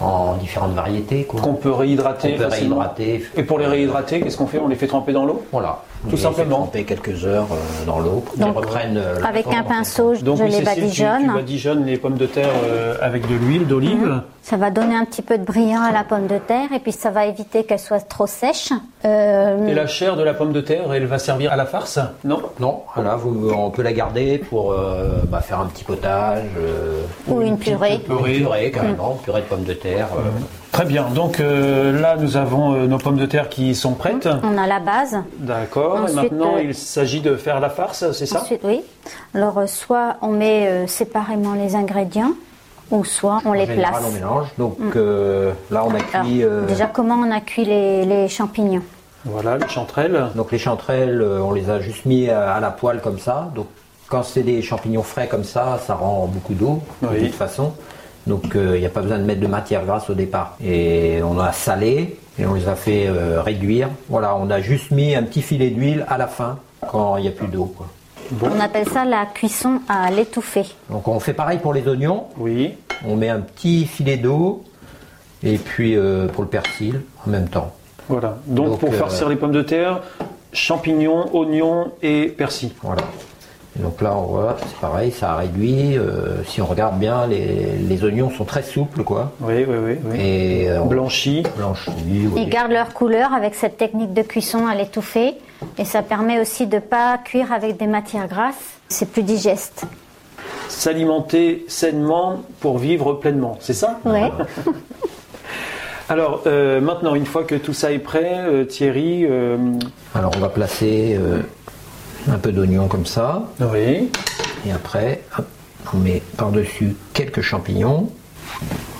en 0.00 0.34
différentes 0.34 0.74
variétés. 0.74 1.24
Qu'on 1.24 1.54
peut 1.54 1.72
réhydrater. 1.72 2.34
Peut 2.34 2.46
réhydrater. 2.46 3.24
Et 3.36 3.42
pour 3.42 3.58
les 3.58 3.66
réhydrater, 3.66 4.20
qu'est-ce 4.20 4.36
qu'on 4.36 4.46
fait? 4.46 4.58
On 4.58 4.68
les 4.68 4.76
fait 4.76 4.86
tremper 4.86 5.12
dans 5.12 5.24
l'eau? 5.24 5.44
Voilà. 5.52 5.82
Tout 6.02 6.08
On 6.08 6.16
les 6.16 6.16
simplement. 6.22 6.56
tremper 6.58 6.84
quelques 6.84 7.24
heures 7.24 7.48
euh, 7.50 7.84
dans 7.86 7.98
l'eau 7.98 8.22
pour 8.24 8.34
qu'ils 8.34 8.44
reprennent. 8.44 8.96
euh, 8.96 9.16
Avec 9.28 9.46
un 9.48 9.62
pinceau, 9.64 10.14
je 10.14 10.22
Donc 10.24 10.38
les 10.40 10.50
Cécile, 10.50 10.58
tu- 10.60 10.80
badigeonne. 10.80 11.22
Tu, 11.22 11.34
badigeonnes 11.34 11.84
les 11.86 11.96
pommes 11.96 12.16
de 12.16 12.26
terre 12.26 12.48
euh, 12.64 12.94
avec 13.02 13.26
de 13.28 13.34
l'huile 13.34 13.66
d'olive. 13.66 14.22
Ça 14.42 14.56
va 14.56 14.70
donner 14.70 14.94
un 14.94 15.04
petit 15.04 15.20
peu 15.22 15.36
de 15.36 15.44
brillant 15.44 15.82
à 15.82 15.92
la 15.92 16.04
pomme 16.04 16.26
de 16.26 16.38
terre 16.38 16.68
et 16.74 16.78
puis 16.78 16.92
ça 16.92 17.10
va 17.10 17.26
éviter 17.26 17.64
qu'elle 17.64 17.78
soit 17.80 18.00
trop 18.08 18.26
sèche. 18.26 18.72
Euh, 19.04 19.66
Et 19.66 19.74
la 19.74 19.86
chair 19.86 20.16
de 20.16 20.22
la 20.22 20.32
pomme 20.34 20.52
de 20.52 20.60
terre, 20.60 20.90
elle 20.94 21.04
va 21.06 21.18
servir 21.18 21.52
à 21.52 21.56
la 21.56 21.66
farce? 21.66 21.98
Non? 22.24 22.40
Non, 22.60 22.82
voilà, 22.94 23.16
vous- 23.16 23.50
on 23.50 23.70
peut 23.70 23.82
la 23.82 23.92
garder 23.92 24.38
pour 24.38 24.72
euh, 24.72 25.22
bah, 25.28 25.40
faire 25.40 25.60
un 25.60 25.66
petit 25.66 25.84
potage. 25.84 26.44
euh, 26.58 27.02
ou 27.26 27.42
une 27.42 27.58
purée. 27.58 28.00
une 28.08 28.36
purée 28.38 28.70
carrément, 28.70 29.18
purée 29.22 29.40
de 29.42 29.46
pommes 29.46 29.64
de 29.64 29.74
terre. 29.74 30.08
euh, 30.16 30.20
Très 30.72 30.84
bien. 30.84 31.06
Donc 31.14 31.40
euh, 31.40 31.98
là, 32.00 32.16
nous 32.16 32.36
avons 32.36 32.74
euh, 32.74 32.86
nos 32.86 32.98
pommes 32.98 33.16
de 33.16 33.26
terre 33.26 33.48
qui 33.48 33.74
sont 33.74 33.94
prêtes. 33.94 34.28
On 34.42 34.56
a 34.58 34.66
la 34.66 34.80
base. 34.80 35.16
D'accord. 35.38 36.08
Et 36.08 36.12
maintenant, 36.12 36.56
euh, 36.56 36.62
il 36.62 36.74
s'agit 36.74 37.20
de 37.20 37.36
faire 37.36 37.58
la 37.60 37.70
farce, 37.70 38.10
c'est 38.12 38.26
ça? 38.26 38.42
Ensuite, 38.42 38.60
oui. 38.64 38.82
Alors, 39.34 39.58
euh, 39.58 39.66
soit 39.66 40.16
on 40.22 40.28
met 40.28 40.66
euh, 40.68 40.86
séparément 40.86 41.54
les 41.54 41.74
ingrédients, 41.74 42.32
ou 42.90 43.04
soit 43.04 43.40
on 43.44 43.50
en 43.50 43.52
les 43.54 43.66
général, 43.66 43.92
place. 43.92 44.04
on 44.08 44.12
mélange. 44.12 44.46
Donc 44.58 44.78
euh, 44.94 45.52
là, 45.70 45.84
on 45.84 45.94
a 45.94 46.00
cuit. 46.00 46.44
euh, 46.44 46.64
déjà, 46.66 46.86
comment 46.86 47.14
on 47.16 47.30
a 47.30 47.40
cuit 47.40 47.64
les, 47.64 48.04
les 48.04 48.28
champignons? 48.28 48.82
Voilà, 49.24 49.58
les 49.58 49.68
chanterelles. 49.68 50.26
Donc 50.36 50.52
les 50.52 50.58
chanterelles, 50.58 51.20
euh, 51.20 51.40
on 51.40 51.52
les 51.52 51.70
a 51.70 51.80
juste 51.80 52.04
mis 52.06 52.28
à, 52.30 52.52
à 52.54 52.60
la 52.60 52.70
poêle 52.70 53.00
comme 53.02 53.18
ça. 53.18 53.50
Donc 53.54 53.66
quand 54.08 54.22
c'est 54.22 54.42
des 54.42 54.62
champignons 54.62 55.02
frais 55.02 55.26
comme 55.28 55.44
ça, 55.44 55.78
ça 55.86 55.94
rend 55.94 56.26
beaucoup 56.26 56.54
d'eau 56.54 56.80
de 57.02 57.08
toute 57.18 57.34
façon. 57.34 57.72
Donc 58.28 58.54
euh, 58.54 58.76
il 58.76 58.80
n'y 58.80 58.86
a 58.86 58.90
pas 58.90 59.00
besoin 59.00 59.18
de 59.18 59.24
mettre 59.24 59.40
de 59.40 59.46
matière 59.46 59.84
grasse 59.84 60.08
au 60.10 60.14
départ. 60.14 60.56
Et 60.64 61.20
on 61.24 61.38
a 61.40 61.52
salé 61.52 62.16
et 62.38 62.46
on 62.46 62.54
les 62.54 62.68
a 62.68 62.76
fait 62.76 63.06
euh, 63.08 63.40
réduire. 63.42 63.88
Voilà, 64.08 64.36
on 64.36 64.48
a 64.50 64.60
juste 64.60 64.90
mis 64.90 65.14
un 65.14 65.22
petit 65.22 65.42
filet 65.42 65.70
d'huile 65.70 66.04
à 66.08 66.18
la 66.18 66.26
fin 66.28 66.58
quand 66.90 67.16
il 67.16 67.22
n'y 67.22 67.28
a 67.28 67.32
plus 67.32 67.48
d'eau. 67.48 67.64
quoi. 67.64 67.86
On 68.42 68.60
appelle 68.60 68.86
ça 68.88 69.04
la 69.06 69.24
cuisson 69.26 69.80
à 69.88 70.10
l'étouffée. 70.10 70.66
Donc 70.90 71.08
on 71.08 71.18
fait 71.18 71.32
pareil 71.32 71.58
pour 71.58 71.72
les 71.72 71.88
oignons. 71.88 72.24
Oui. 72.36 72.74
On 73.06 73.16
met 73.16 73.30
un 73.30 73.40
petit 73.40 73.86
filet 73.86 74.16
d'eau 74.18 74.62
et 75.42 75.56
puis 75.56 75.96
euh, 75.96 76.26
pour 76.28 76.42
le 76.42 76.48
persil 76.48 77.00
en 77.26 77.30
même 77.30 77.48
temps. 77.48 77.72
Voilà. 78.08 78.36
Donc, 78.46 78.66
Donc, 78.66 78.80
pour 78.80 78.90
euh, 78.90 78.96
farcir 78.96 79.28
les 79.28 79.36
pommes 79.36 79.52
de 79.52 79.62
terre, 79.62 80.00
champignons, 80.52 81.34
oignons 81.34 81.92
et 82.02 82.26
persil. 82.26 82.72
Voilà. 82.82 83.02
Donc 83.78 84.02
là, 84.02 84.16
on 84.16 84.22
voit, 84.22 84.56
c'est 84.60 84.76
pareil, 84.80 85.12
ça 85.12 85.32
a 85.32 85.36
réduit. 85.36 85.96
euh, 85.96 86.42
si 86.44 86.60
on 86.60 86.66
regarde 86.66 86.98
bien, 86.98 87.26
les, 87.26 87.76
les 87.80 88.04
oignons 88.04 88.30
sont 88.30 88.44
très 88.44 88.62
souples, 88.62 89.04
quoi. 89.04 89.32
Oui, 89.40 89.64
oui, 89.68 89.76
oui. 89.84 89.96
oui. 90.04 90.16
Et 90.20 90.70
euh, 90.70 90.80
blanchis, 90.82 91.44
oui. 92.06 92.28
Ils 92.36 92.48
gardent 92.48 92.72
leur 92.72 92.92
couleur 92.92 93.32
avec 93.32 93.54
cette 93.54 93.76
technique 93.76 94.12
de 94.12 94.22
cuisson 94.22 94.66
à 94.66 94.74
l'étouffée. 94.74 95.34
Et 95.76 95.84
ça 95.84 96.02
permet 96.02 96.40
aussi 96.40 96.66
de 96.66 96.76
ne 96.76 96.80
pas 96.80 97.18
cuire 97.18 97.52
avec 97.52 97.76
des 97.76 97.86
matières 97.86 98.28
grasses. 98.28 98.78
C'est 98.88 99.10
plus 99.10 99.22
digeste. 99.22 99.84
S'alimenter 100.68 101.64
sainement 101.68 102.42
pour 102.60 102.78
vivre 102.78 103.14
pleinement, 103.14 103.56
c'est 103.60 103.74
ça? 103.74 103.98
Ouais. 104.04 104.30
Alors, 106.10 106.42
euh, 106.46 106.80
maintenant, 106.80 107.14
une 107.14 107.26
fois 107.26 107.44
que 107.44 107.54
tout 107.54 107.74
ça 107.74 107.92
est 107.92 107.98
prêt, 107.98 108.32
euh, 108.38 108.64
Thierry. 108.64 109.26
euh, 109.28 109.58
Alors 110.14 110.30
on 110.36 110.40
va 110.40 110.48
placer 110.48 111.18
euh, 111.20 111.40
un 112.26 112.38
peu 112.38 112.52
d'oignon 112.52 112.88
comme 112.88 113.06
ça. 113.06 113.44
oui. 113.60 114.10
Et 114.66 114.72
après, 114.72 115.22
on 115.94 115.98
met 115.98 116.20
par-dessus 116.36 116.96
quelques 117.14 117.42
champignons. 117.42 118.10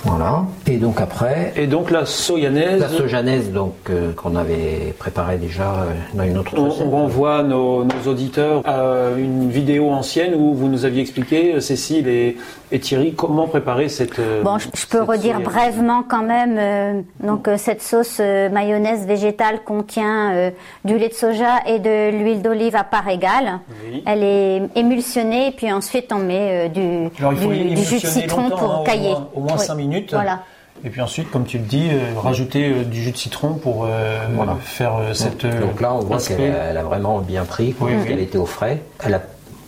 Voilà. 0.05 0.43
Et 0.67 0.77
donc 0.77 1.01
après, 1.01 1.51
Et 1.57 1.67
donc 1.67 1.91
la 1.91 2.05
soyanaise. 2.05 2.79
la 2.79 2.87
sojanaise 2.89 3.51
donc 3.51 3.73
euh, 3.89 4.13
qu'on 4.13 4.35
avait 4.35 4.93
préparée 4.97 5.37
déjà 5.37 5.63
euh, 5.73 5.85
dans 6.13 6.23
une 6.23 6.37
autre 6.37 6.53
On, 6.57 6.69
on 6.85 6.89
renvoie 6.89 7.43
nos, 7.43 7.83
nos 7.83 8.07
auditeurs 8.11 8.61
à 8.65 9.09
une 9.17 9.49
vidéo 9.49 9.89
ancienne 9.91 10.33
où 10.35 10.53
vous 10.53 10.69
nous 10.69 10.85
aviez 10.85 11.01
expliqué, 11.01 11.55
euh, 11.55 11.59
Cécile 11.59 12.07
et, 12.07 12.37
et 12.71 12.79
Thierry, 12.79 13.13
comment 13.13 13.47
préparer 13.47 13.89
cette. 13.89 14.19
euh, 14.19 14.41
Bon, 14.43 14.57
je, 14.57 14.67
je 14.73 14.85
peux 14.87 15.01
redire 15.03 15.35
soya. 15.35 15.49
brièvement 15.49 16.03
quand 16.07 16.23
même. 16.23 16.55
euh, 16.57 17.01
donc, 17.25 17.47
euh, 17.47 17.57
cette 17.57 17.81
sauce 17.81 18.17
euh, 18.21 18.49
mayonnaise 18.49 19.05
végétale 19.05 19.59
contient 19.65 20.31
euh, 20.33 20.51
du 20.85 20.97
lait 20.97 21.09
de 21.09 21.13
soja 21.13 21.55
et 21.67 21.79
de 21.79 22.11
l'huile 22.11 22.41
d'olive 22.41 22.75
à 22.77 22.83
part 22.85 23.09
égale. 23.09 23.59
Oui. 23.91 24.01
Elle 24.05 24.23
est 24.23 24.61
émulsionnée 24.75 25.47
et 25.47 25.51
puis 25.51 25.71
ensuite 25.73 26.11
on 26.13 26.19
met 26.19 26.67
euh, 26.67 26.69
du, 26.69 27.09
Alors 27.19 27.33
il 27.33 27.39
faut 27.39 27.49
du- 27.51 27.57
du 27.57 27.65
jus 27.65 27.65
de 27.65 27.73
émulsionner 27.75 28.21
citron 28.21 28.41
longtemps, 28.43 28.57
pour 28.57 28.71
hein, 28.75 28.83
cailler. 28.85 29.09
Au 29.09 29.11
moins, 29.11 29.27
au 29.35 29.39
moins 29.41 29.53
Oui. 29.57 29.65
5 29.65 29.75
minutes. 29.75 29.88
Voilà. 30.11 30.39
Et 30.85 30.89
puis 30.89 31.01
ensuite, 31.01 31.29
comme 31.29 31.43
tu 31.45 31.57
le 31.57 31.65
dis, 31.65 31.89
euh, 31.91 32.17
rajouter 32.19 32.69
euh, 32.71 32.83
du 32.85 33.01
jus 33.01 33.11
de 33.11 33.17
citron 33.17 33.55
pour 33.55 33.85
euh, 33.85 34.17
Voilà. 34.35 34.55
faire 34.61 34.95
euh, 34.95 35.13
cette. 35.13 35.43
euh, 35.43 35.59
Donc 35.61 35.81
là, 35.81 35.93
on 35.93 35.99
voit 35.99 36.19
qu'elle 36.19 36.77
a, 36.77 36.83
vraiment 36.83 37.19
bien 37.19 37.43
pris, 37.43 37.75
Oui, 37.81 37.91
parce 37.91 38.03
oui. 38.03 38.07
qu'elle 38.07 38.19
était 38.21 38.37
au 38.37 38.45
frais. 38.45 38.81
Elle 39.03 39.13
a 39.15 39.21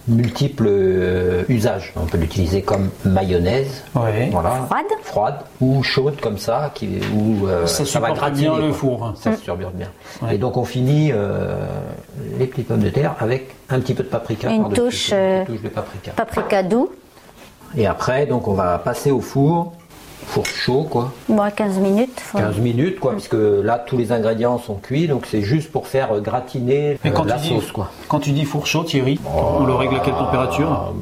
multiples 0.08 0.66
euh, 0.68 1.44
usages. 1.50 1.94
On 1.96 2.06
peut 2.06 2.18
l'utiliser 2.18 2.62
comme 2.62 2.90
mayonnaise, 3.06 3.84
voilà, 3.94 4.52
Froide. 4.66 4.86
froide 5.04 5.36
ou 5.60 5.84
chaude 5.84 6.20
comme 6.22 6.38
ça, 6.38 6.72
qui, 6.74 7.00
euh, 7.46 7.68
Ça 7.68 7.86
ça 7.86 8.00
va 8.00 8.12
gratiner 8.12 8.50
bien 8.50 8.58
le 8.68 8.72
four. 8.74 9.04
hein. 9.06 9.14
Ça 9.16 9.36
se 9.36 9.42
turbure 9.42 9.70
bien. 9.72 9.90
Ouais. 10.22 10.36
Et 10.36 10.38
donc 10.38 10.58
on 10.58 10.66
finit 10.66 11.12
euh, 11.12 11.56
les 12.40 12.46
petites 12.48 12.68
pommes 12.70 12.80
de 12.80 12.90
terre 12.90 13.16
avec 13.20 13.54
un 13.70 13.80
petit 13.80 13.94
peu 13.94 14.04
de 14.04 14.08
paprika 14.10 14.50
Une 14.50 14.70
touche, 14.74 15.10
une 15.10 15.18
euh, 15.18 15.46
touche 15.46 15.62
de 15.62 15.70
paprika. 15.70 16.12
Paprika 16.16 16.64
doux. 16.64 16.90
Et 17.78 17.86
après, 17.86 18.26
donc 18.26 18.48
on 18.48 18.54
va 18.54 18.80
passer 18.80 19.12
au 19.12 19.22
four, 19.22 19.74
four 20.26 20.46
chaud 20.46 20.84
quoi. 20.90 21.12
Bon, 21.30 21.44
15 21.50 21.78
minutes. 21.80 22.22
15 22.36 22.58
minutes 22.58 23.00
quoi, 23.00 23.14
puisque 23.14 23.36
là 23.36 23.80
tous 23.80 23.98
les 23.98 24.12
ingrédients 24.12 24.58
sont 24.58 24.76
cuits, 24.76 25.08
donc 25.08 25.26
c'est 25.26 25.42
juste 25.42 25.72
pour 25.72 25.88
faire 25.88 26.20
gratiner 26.22 26.98
la 27.04 27.38
sauce 27.38 27.72
quoi. 27.72 27.92
Quand 28.08 28.20
tu 28.20 28.32
dis 28.32 28.46
four 28.46 28.68
chaud, 28.68 28.84
Thierry, 28.84 29.20
on 29.26 29.66
le 29.66 29.74
règle 29.74 29.96
à 29.96 30.00
quelle 30.00 30.14
température 30.14 30.94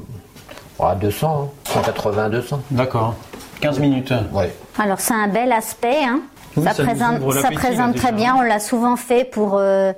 À 0.79 0.95
200, 0.95 1.53
180, 1.65 2.29
200. 2.29 2.61
D'accord. 2.71 3.15
15 3.61 3.79
minutes. 3.79 4.13
Ouais. 4.33 4.53
Alors 4.77 4.99
c'est 4.99 5.13
un 5.13 5.27
bel 5.27 5.51
aspect. 5.51 6.03
Hein. 6.03 6.21
ça, 6.55 6.83
présente, 6.83 7.33
ça 7.33 7.51
présente 7.51 7.95
très 7.95 8.11
bien. 8.11 8.35
On 8.37 8.41
l'a 8.41 8.59
souvent 8.59 8.95
fait 8.95 9.25
pour 9.25 9.57
euh, 9.57 9.59
euh, 9.59 9.93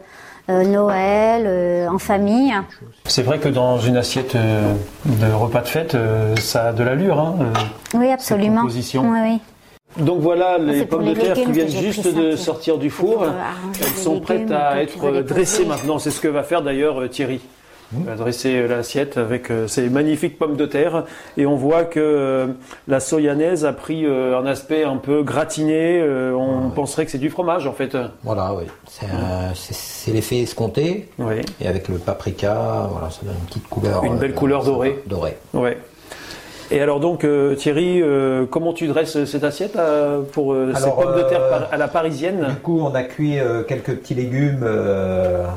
Noël, 0.47 1.43
euh, 1.45 1.87
en 1.87 1.97
famille. 1.97 2.53
C'est 3.05 3.23
vrai 3.23 3.39
que 3.39 3.49
dans 3.49 3.79
une 3.79 3.97
assiette 3.97 4.35
de 4.35 5.31
repas 5.31 5.61
de 5.61 5.67
fête, 5.67 5.97
ça 6.39 6.69
a 6.69 6.73
de 6.73 6.83
l'allure. 6.83 7.19
Hein, 7.19 7.35
oui, 7.93 8.09
absolument. 8.11 8.63
Oui, 8.65 8.91
oui. 8.93 9.39
Donc 9.97 10.19
voilà 10.21 10.57
les 10.57 10.85
pommes 10.85 11.05
de 11.05 11.13
terre 11.13 11.35
qui 11.35 11.51
viennent 11.51 11.67
juste 11.67 12.13
de 12.13 12.35
sortir 12.35 12.77
du 12.77 12.89
four. 12.89 13.25
Elles 13.79 13.97
sont 13.97 14.19
prêtes 14.19 14.51
à 14.51 14.81
être 14.81 15.21
dressées 15.21 15.65
maintenant. 15.65 15.99
C'est 15.99 16.11
ce 16.11 16.21
que 16.21 16.27
va 16.27 16.43
faire 16.43 16.61
d'ailleurs 16.61 17.09
Thierry. 17.09 17.41
On 17.95 18.01
va 18.01 18.15
dresser 18.15 18.67
l'assiette 18.67 19.17
avec 19.17 19.51
euh, 19.51 19.67
ces 19.67 19.89
magnifiques 19.89 20.37
pommes 20.37 20.55
de 20.55 20.65
terre 20.65 21.05
et 21.37 21.45
on 21.45 21.55
voit 21.55 21.83
que 21.83 21.99
euh, 21.99 22.47
la 22.87 22.99
soyanaise 22.99 23.65
a 23.65 23.73
pris 23.73 24.05
euh, 24.05 24.39
un 24.39 24.45
aspect 24.45 24.83
un 24.83 24.97
peu 24.97 25.23
gratiné. 25.23 26.01
on 26.33 26.69
penserait 26.69 27.05
que 27.05 27.11
c'est 27.11 27.17
du 27.17 27.29
fromage 27.29 27.67
en 27.67 27.73
fait. 27.73 27.97
Voilà, 28.23 28.53
oui. 28.53 28.63
C'est 28.87 30.11
l'effet 30.11 30.39
escompté. 30.39 31.09
Oui. 31.19 31.35
Et 31.59 31.67
avec 31.67 31.87
le 31.89 31.97
paprika, 31.97 32.87
voilà, 32.91 33.09
ça 33.09 33.21
donne 33.23 33.35
une 33.35 33.47
petite 33.47 33.67
couleur. 33.67 34.03
Une 34.03 34.17
belle 34.17 34.33
couleur 34.33 34.63
dorée. 34.63 35.01
Dorée. 35.07 35.37
Ouais. 35.53 35.77
Et 36.73 36.79
alors 36.79 37.01
donc 37.01 37.25
euh, 37.25 37.53
Thierry, 37.53 38.01
euh, 38.01 38.45
comment 38.49 38.71
tu 38.71 38.87
dresses 38.87 39.25
cette 39.25 39.43
assiette 39.43 39.75
euh, 39.75 40.21
pour 40.21 40.55
ces 40.73 40.89
pommes 40.89 41.17
de 41.17 41.23
terre 41.23 41.67
à 41.69 41.75
la 41.75 41.89
parisienne 41.89 42.45
Du 42.47 42.55
coup, 42.55 42.79
on 42.79 42.95
a 42.95 43.03
cuit 43.03 43.37
quelques 43.67 43.95
petits 43.97 44.15
légumes. 44.15 44.65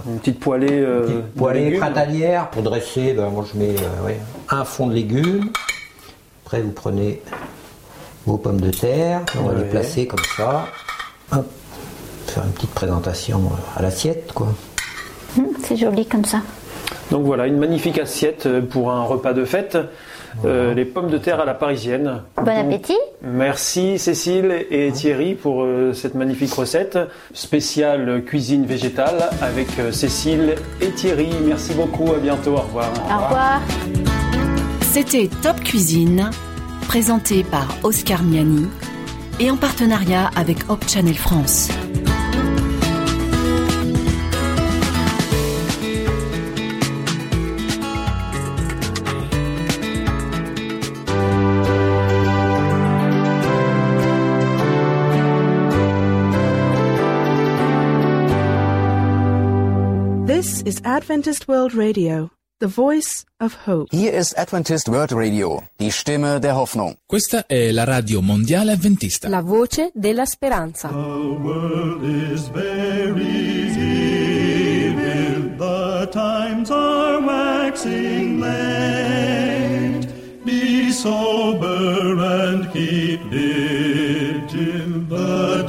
une 0.06 0.18
petite 0.18 0.40
poêlée. 0.40 0.78
Une 0.78 1.02
petite 1.02 1.34
poêlée 1.34 1.78
printanière 1.78 2.50
pour 2.50 2.62
dresser. 2.62 3.12
Ben, 3.12 3.28
moi, 3.28 3.44
je 3.52 3.58
mets 3.58 3.76
un 4.50 4.64
fond 4.64 4.88
de 4.88 4.94
légumes. 4.94 5.50
Après, 6.44 6.60
vous 6.60 6.72
prenez 6.72 7.22
vos 8.26 8.36
pommes 8.36 8.60
de 8.60 8.70
terre. 8.70 9.20
On 9.38 9.48
va 9.48 9.54
les 9.54 9.68
placer 9.68 10.06
comme 10.06 10.24
ça. 10.36 10.66
Hop. 11.32 11.46
Faire 12.26 12.44
une 12.44 12.52
petite 12.52 12.74
présentation 12.74 13.40
à 13.76 13.82
l'assiette, 13.82 14.32
quoi. 14.32 14.48
Hum, 15.38 15.46
c'est 15.62 15.76
joli 15.76 16.06
comme 16.06 16.24
ça. 16.24 16.40
Donc 17.12 17.24
voilà, 17.24 17.46
une 17.46 17.58
magnifique 17.58 17.98
assiette 17.98 18.48
pour 18.70 18.90
un 18.90 19.04
repas 19.04 19.32
de 19.32 19.44
fête. 19.44 19.78
Euh, 20.44 20.74
les 20.74 20.84
pommes 20.84 21.10
de 21.10 21.18
terre 21.18 21.40
à 21.40 21.44
la 21.44 21.54
parisienne. 21.54 22.22
Bon 22.36 22.48
appétit. 22.48 22.98
Merci 23.22 23.98
Cécile 23.98 24.66
et 24.70 24.90
Thierry 24.92 25.34
pour 25.34 25.62
euh, 25.62 25.92
cette 25.92 26.14
magnifique 26.14 26.52
recette 26.52 26.98
spéciale 27.32 28.22
cuisine 28.24 28.66
végétale 28.66 29.30
avec 29.40 29.68
euh, 29.78 29.92
Cécile 29.92 30.56
et 30.80 30.90
Thierry. 30.90 31.30
Merci 31.46 31.74
beaucoup, 31.74 32.12
à 32.12 32.18
bientôt, 32.18 32.52
au 32.52 32.62
revoir. 32.62 32.90
Au 33.04 33.24
revoir. 33.24 33.60
C'était 34.82 35.28
Top 35.42 35.60
Cuisine, 35.60 36.30
présenté 36.88 37.44
par 37.44 37.68
Oscar 37.82 38.22
Miani 38.22 38.68
et 39.40 39.50
en 39.50 39.56
partenariat 39.56 40.30
avec 40.36 40.58
Hop 40.68 40.84
Channel 40.86 41.16
France. 41.16 41.70
Is 60.66 60.80
Adventist 60.84 61.46
World 61.46 61.74
Radio, 61.74 62.30
the 62.58 62.66
voice 62.66 63.26
of 63.38 63.66
hope. 63.66 63.88
Hier 63.90 64.14
ist 64.14 64.38
Adventist 64.38 64.88
World 64.88 65.12
Radio, 65.12 65.62
die 65.78 65.90
Stimme 65.90 66.40
der 66.40 66.56
Hoffnung. 66.56 66.96
Questa 67.06 67.44
è 67.46 67.70
la 67.70 67.84
radio 67.84 68.22
mondiale 68.22 68.72
avventista. 68.72 69.28
La 69.28 69.42
voce 69.42 69.90
della 69.92 70.24
speranza. 70.24 70.88
The 70.88 70.94
world 70.94 72.02
is 72.02 72.48
very 72.48 73.68
evil, 74.86 75.54
the 75.58 76.08
times 76.10 76.70
are 76.70 77.20
waxing 77.20 78.40
late. 78.40 80.08
Be 80.46 80.90
sober 80.90 82.16
and 82.18 82.70
keep 82.72 83.20
vigil, 83.28 85.04
the 85.08 85.66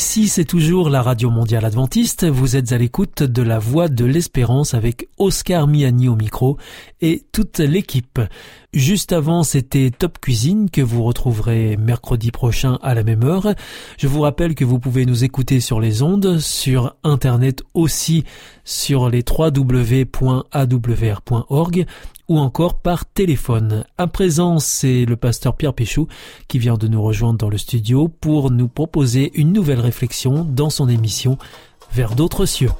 Ici, 0.00 0.28
c'est 0.28 0.46
toujours 0.46 0.88
la 0.88 1.02
Radio 1.02 1.28
Mondiale 1.28 1.66
Adventiste. 1.66 2.24
Vous 2.24 2.56
êtes 2.56 2.72
à 2.72 2.78
l'écoute 2.78 3.22
de 3.22 3.42
la 3.42 3.58
Voix 3.58 3.88
de 3.88 4.06
l'Espérance 4.06 4.72
avec 4.72 5.10
Oscar 5.18 5.68
Miani 5.68 6.08
au 6.08 6.16
micro 6.16 6.56
et 7.02 7.22
toute 7.32 7.58
l'équipe. 7.58 8.18
Juste 8.72 9.12
avant, 9.12 9.42
c'était 9.42 9.90
Top 9.90 10.20
Cuisine 10.20 10.70
que 10.70 10.80
vous 10.80 11.02
retrouverez 11.02 11.76
mercredi 11.76 12.30
prochain 12.30 12.78
à 12.82 12.94
la 12.94 13.02
même 13.02 13.24
heure. 13.24 13.54
Je 13.98 14.06
vous 14.06 14.20
rappelle 14.20 14.54
que 14.54 14.64
vous 14.64 14.78
pouvez 14.78 15.06
nous 15.06 15.24
écouter 15.24 15.58
sur 15.58 15.80
les 15.80 16.02
ondes, 16.02 16.38
sur 16.38 16.94
Internet 17.02 17.64
aussi, 17.74 18.22
sur 18.64 19.10
les 19.10 19.24
www.awr.org 19.28 20.14
ou 22.28 22.38
encore 22.38 22.74
par 22.74 23.06
téléphone. 23.06 23.84
À 23.98 24.06
présent, 24.06 24.60
c'est 24.60 25.04
le 25.04 25.16
pasteur 25.16 25.56
Pierre 25.56 25.74
Péchou 25.74 26.06
qui 26.46 26.60
vient 26.60 26.76
de 26.76 26.86
nous 26.86 27.02
rejoindre 27.02 27.38
dans 27.38 27.50
le 27.50 27.58
studio 27.58 28.06
pour 28.06 28.52
nous 28.52 28.68
proposer 28.68 29.32
une 29.34 29.52
nouvelle 29.52 29.80
réflexion 29.80 30.44
dans 30.44 30.70
son 30.70 30.88
émission 30.88 31.38
Vers 31.92 32.14
d'autres 32.14 32.46
cieux. 32.46 32.70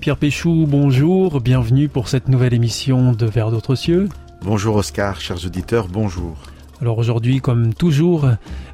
Pierre 0.00 0.16
Péchou, 0.16 0.64
bonjour, 0.66 1.42
bienvenue 1.42 1.90
pour 1.90 2.08
cette 2.08 2.28
nouvelle 2.28 2.54
émission 2.54 3.12
de 3.12 3.26
Vers 3.26 3.50
d'autres 3.50 3.74
cieux. 3.74 4.08
Bonjour 4.40 4.76
Oscar, 4.76 5.20
chers 5.20 5.44
auditeurs, 5.44 5.88
bonjour. 5.88 6.38
Alors 6.80 6.96
aujourd'hui, 6.96 7.40
comme 7.40 7.74
toujours, 7.74 8.26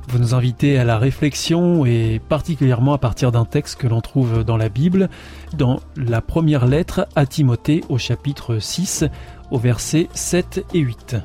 vous 0.06 0.18
nous 0.20 0.36
invitez 0.36 0.78
à 0.78 0.84
la 0.84 0.98
réflexion 0.98 1.84
et 1.84 2.20
particulièrement 2.28 2.92
à 2.92 2.98
partir 2.98 3.32
d'un 3.32 3.44
texte 3.44 3.80
que 3.80 3.88
l'on 3.88 4.00
trouve 4.00 4.44
dans 4.44 4.56
la 4.56 4.68
Bible, 4.68 5.10
dans 5.58 5.80
la 5.96 6.20
première 6.20 6.64
lettre 6.64 7.08
à 7.16 7.26
Timothée 7.26 7.82
au 7.88 7.98
chapitre 7.98 8.60
6, 8.60 9.04
au 9.50 9.58
verset 9.58 10.08
7 10.14 10.64
et 10.74 10.78
8. 10.78 11.16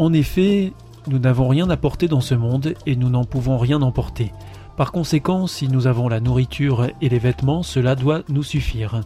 En 0.00 0.12
effet, 0.12 0.72
nous 1.06 1.20
n'avons 1.20 1.46
rien 1.46 1.70
à 1.70 1.76
porter 1.76 2.08
dans 2.08 2.20
ce 2.20 2.34
monde 2.34 2.74
et 2.84 2.96
nous 2.96 3.10
n'en 3.10 3.24
pouvons 3.24 3.58
rien 3.58 3.80
emporter. 3.80 4.32
Par 4.76 4.90
conséquent, 4.90 5.46
si 5.46 5.68
nous 5.68 5.86
avons 5.86 6.08
la 6.08 6.18
nourriture 6.18 6.88
et 7.00 7.08
les 7.08 7.18
vêtements, 7.20 7.62
cela 7.62 7.94
doit 7.94 8.22
nous 8.28 8.42
suffire. 8.42 9.02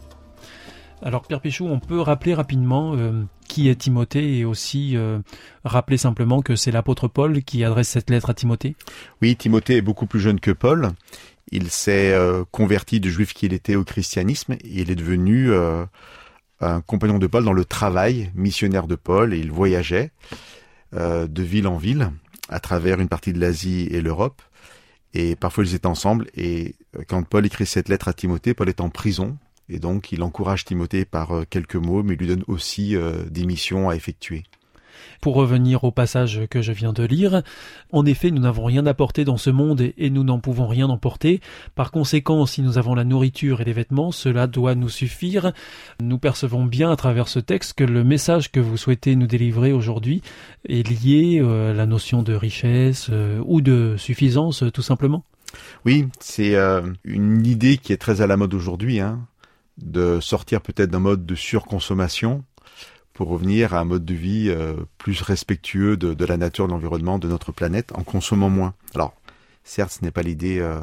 Alors 1.05 1.21
Pierre 1.21 1.39
Péchou, 1.39 1.67
on 1.67 1.79
peut 1.79 2.01
rappeler 2.01 2.33
rapidement 2.33 2.95
euh, 2.95 3.23
qui 3.47 3.69
est 3.69 3.75
Timothée 3.75 4.39
et 4.39 4.43
aussi 4.43 4.97
euh, 4.97 5.19
rappeler 5.63 5.97
simplement 5.97 6.41
que 6.41 6.55
c'est 6.55 6.71
l'apôtre 6.71 7.07
Paul 7.07 7.43
qui 7.43 7.63
adresse 7.63 7.89
cette 7.89 8.09
lettre 8.09 8.31
à 8.31 8.33
Timothée? 8.33 8.75
Oui, 9.21 9.35
Timothée 9.35 9.77
est 9.77 9.81
beaucoup 9.83 10.07
plus 10.07 10.19
jeune 10.19 10.39
que 10.39 10.49
Paul. 10.49 10.89
Il 11.51 11.69
s'est 11.69 12.11
euh, 12.11 12.43
converti 12.49 12.99
de 12.99 13.07
juif 13.07 13.35
qu'il 13.35 13.53
était 13.53 13.75
au 13.75 13.83
christianisme 13.83 14.53
et 14.53 14.81
il 14.81 14.89
est 14.89 14.95
devenu 14.95 15.53
un 16.59 16.81
compagnon 16.81 17.19
de 17.19 17.27
Paul 17.27 17.43
dans 17.43 17.53
le 17.53 17.65
travail 17.65 18.31
missionnaire 18.33 18.87
de 18.87 18.95
Paul 18.95 19.35
et 19.35 19.37
il 19.37 19.51
voyageait 19.51 20.11
de 20.91 21.43
ville 21.43 21.67
en 21.67 21.77
ville 21.77 22.09
à 22.49 22.59
travers 22.59 22.99
une 22.99 23.09
partie 23.09 23.31
de 23.31 23.39
l'Asie 23.39 23.87
et 23.91 24.01
l'Europe. 24.01 24.41
Et 25.13 25.35
parfois 25.35 25.65
ils 25.65 25.75
étaient 25.75 25.85
ensemble 25.85 26.25
et 26.35 26.73
quand 27.07 27.21
Paul 27.21 27.45
écrit 27.45 27.67
cette 27.67 27.89
lettre 27.89 28.07
à 28.07 28.13
Timothée, 28.13 28.55
Paul 28.55 28.69
est 28.69 28.81
en 28.81 28.89
prison 28.89 29.37
Et 29.69 29.79
donc, 29.79 30.11
il 30.11 30.21
encourage 30.23 30.65
Timothée 30.65 31.05
par 31.05 31.31
euh, 31.31 31.43
quelques 31.49 31.75
mots, 31.75 32.03
mais 32.03 32.15
lui 32.15 32.27
donne 32.27 32.43
aussi 32.47 32.95
euh, 32.95 33.23
des 33.29 33.45
missions 33.45 33.89
à 33.89 33.95
effectuer. 33.95 34.43
Pour 35.21 35.35
revenir 35.35 35.83
au 35.83 35.91
passage 35.91 36.41
que 36.49 36.61
je 36.61 36.71
viens 36.71 36.93
de 36.93 37.03
lire, 37.03 37.41
en 37.91 38.05
effet, 38.05 38.31
nous 38.31 38.41
n'avons 38.41 38.65
rien 38.65 38.85
apporté 38.85 39.25
dans 39.25 39.37
ce 39.37 39.49
monde 39.49 39.91
et 39.97 40.09
nous 40.09 40.23
n'en 40.23 40.39
pouvons 40.39 40.67
rien 40.67 40.87
emporter. 40.89 41.41
Par 41.73 41.91
conséquent, 41.91 42.45
si 42.45 42.61
nous 42.61 42.77
avons 42.77 42.95
la 42.95 43.03
nourriture 43.03 43.59
et 43.59 43.65
les 43.65 43.73
vêtements, 43.73 44.11
cela 44.11 44.47
doit 44.47 44.75
nous 44.75 44.89
suffire. 44.89 45.51
Nous 46.01 46.17
percevons 46.17 46.65
bien 46.65 46.91
à 46.91 46.95
travers 46.95 47.27
ce 47.27 47.39
texte 47.39 47.73
que 47.73 47.83
le 47.83 48.03
message 48.03 48.51
que 48.51 48.59
vous 48.59 48.77
souhaitez 48.77 49.15
nous 49.15 49.27
délivrer 49.27 49.73
aujourd'hui 49.73 50.21
est 50.67 50.87
lié 50.87 51.39
euh, 51.41 51.71
à 51.71 51.73
la 51.73 51.85
notion 51.85 52.21
de 52.21 52.33
richesse 52.33 53.09
ou 53.45 53.61
de 53.61 53.95
suffisance, 53.97 54.63
tout 54.73 54.81
simplement. 54.81 55.23
Oui, 55.85 56.07
c'est 56.19 56.55
une 57.05 57.45
idée 57.45 57.77
qui 57.77 57.93
est 57.93 57.97
très 57.97 58.21
à 58.21 58.27
la 58.27 58.37
mode 58.37 58.53
aujourd'hui. 58.53 58.99
Hein 58.99 59.25
de 59.77 60.19
sortir 60.19 60.61
peut-être 60.61 60.89
d'un 60.89 60.99
mode 60.99 61.25
de 61.25 61.35
surconsommation 61.35 62.43
pour 63.15 63.29
revenir 63.29 63.73
à 63.73 63.79
un 63.79 63.85
mode 63.85 64.05
de 64.05 64.13
vie 64.13 64.49
euh, 64.49 64.75
plus 64.97 65.21
respectueux 65.21 65.97
de, 65.97 66.25
la 66.25 66.37
nature, 66.37 66.67
de 66.67 66.73
l'environnement, 66.73 67.17
de 67.17 67.27
notre 67.27 67.51
planète, 67.51 67.91
en 67.95 68.03
consommant 68.03 68.49
moins. 68.49 68.75
Alors, 68.93 69.15
certes, 69.63 69.93
ce 69.93 70.03
n'est 70.03 70.11
pas 70.11 70.21
l'idée 70.21 70.59
euh, 70.59 70.81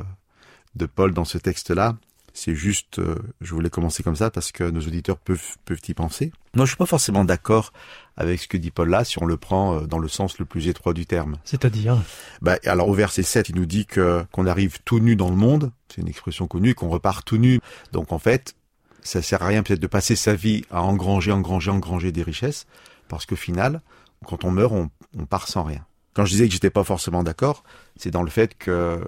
de 0.74 0.86
Paul 0.86 1.12
dans 1.12 1.26
ce 1.26 1.36
texte-là. 1.36 1.96
C'est 2.32 2.54
juste, 2.54 2.98
euh, 2.98 3.16
je 3.42 3.54
voulais 3.54 3.68
commencer 3.68 4.02
comme 4.02 4.16
ça 4.16 4.30
parce 4.30 4.50
que 4.50 4.64
nos 4.64 4.80
auditeurs 4.80 5.18
peuvent, 5.18 5.56
peuvent 5.66 5.82
y 5.86 5.92
penser. 5.92 6.32
Moi, 6.54 6.64
je 6.64 6.70
suis 6.70 6.78
pas 6.78 6.86
forcément 6.86 7.26
d'accord 7.26 7.74
avec 8.16 8.40
ce 8.40 8.48
que 8.48 8.56
dit 8.56 8.70
Paul 8.70 8.88
là, 8.88 9.04
si 9.04 9.22
on 9.22 9.26
le 9.26 9.36
prend 9.36 9.82
dans 9.82 9.98
le 9.98 10.08
sens 10.08 10.38
le 10.38 10.46
plus 10.46 10.68
étroit 10.68 10.94
du 10.94 11.04
terme. 11.04 11.36
C'est-à-dire? 11.44 11.98
Bah, 12.40 12.56
Alors, 12.64 12.88
au 12.88 12.94
verset 12.94 13.22
7, 13.22 13.50
il 13.50 13.56
nous 13.56 13.66
dit 13.66 13.84
que 13.84 14.24
qu'on 14.32 14.46
arrive 14.46 14.78
tout 14.86 15.00
nu 15.00 15.16
dans 15.16 15.28
le 15.28 15.36
monde. 15.36 15.70
C'est 15.88 16.00
une 16.00 16.08
expression 16.08 16.46
connue, 16.46 16.74
qu'on 16.74 16.88
repart 16.88 17.26
tout 17.26 17.36
nu. 17.36 17.60
Donc, 17.92 18.12
en 18.12 18.18
fait, 18.18 18.54
ça 19.02 19.22
sert 19.22 19.42
à 19.42 19.46
rien 19.46 19.62
peut-être 19.62 19.80
de 19.80 19.86
passer 19.86 20.16
sa 20.16 20.34
vie 20.34 20.64
à 20.70 20.82
engranger, 20.82 21.32
engranger, 21.32 21.70
engranger 21.70 22.12
des 22.12 22.22
richesses, 22.22 22.66
parce 23.08 23.26
qu'au 23.26 23.36
final, 23.36 23.82
quand 24.26 24.44
on 24.44 24.50
meurt, 24.50 24.72
on, 24.72 24.90
on 25.18 25.26
part 25.26 25.48
sans 25.48 25.64
rien. 25.64 25.84
Quand 26.14 26.24
je 26.24 26.32
disais 26.32 26.46
que 26.46 26.52
j'étais 26.52 26.70
pas 26.70 26.84
forcément 26.84 27.22
d'accord, 27.22 27.64
c'est 27.96 28.10
dans 28.10 28.22
le 28.22 28.30
fait 28.30 28.56
que 28.56 29.00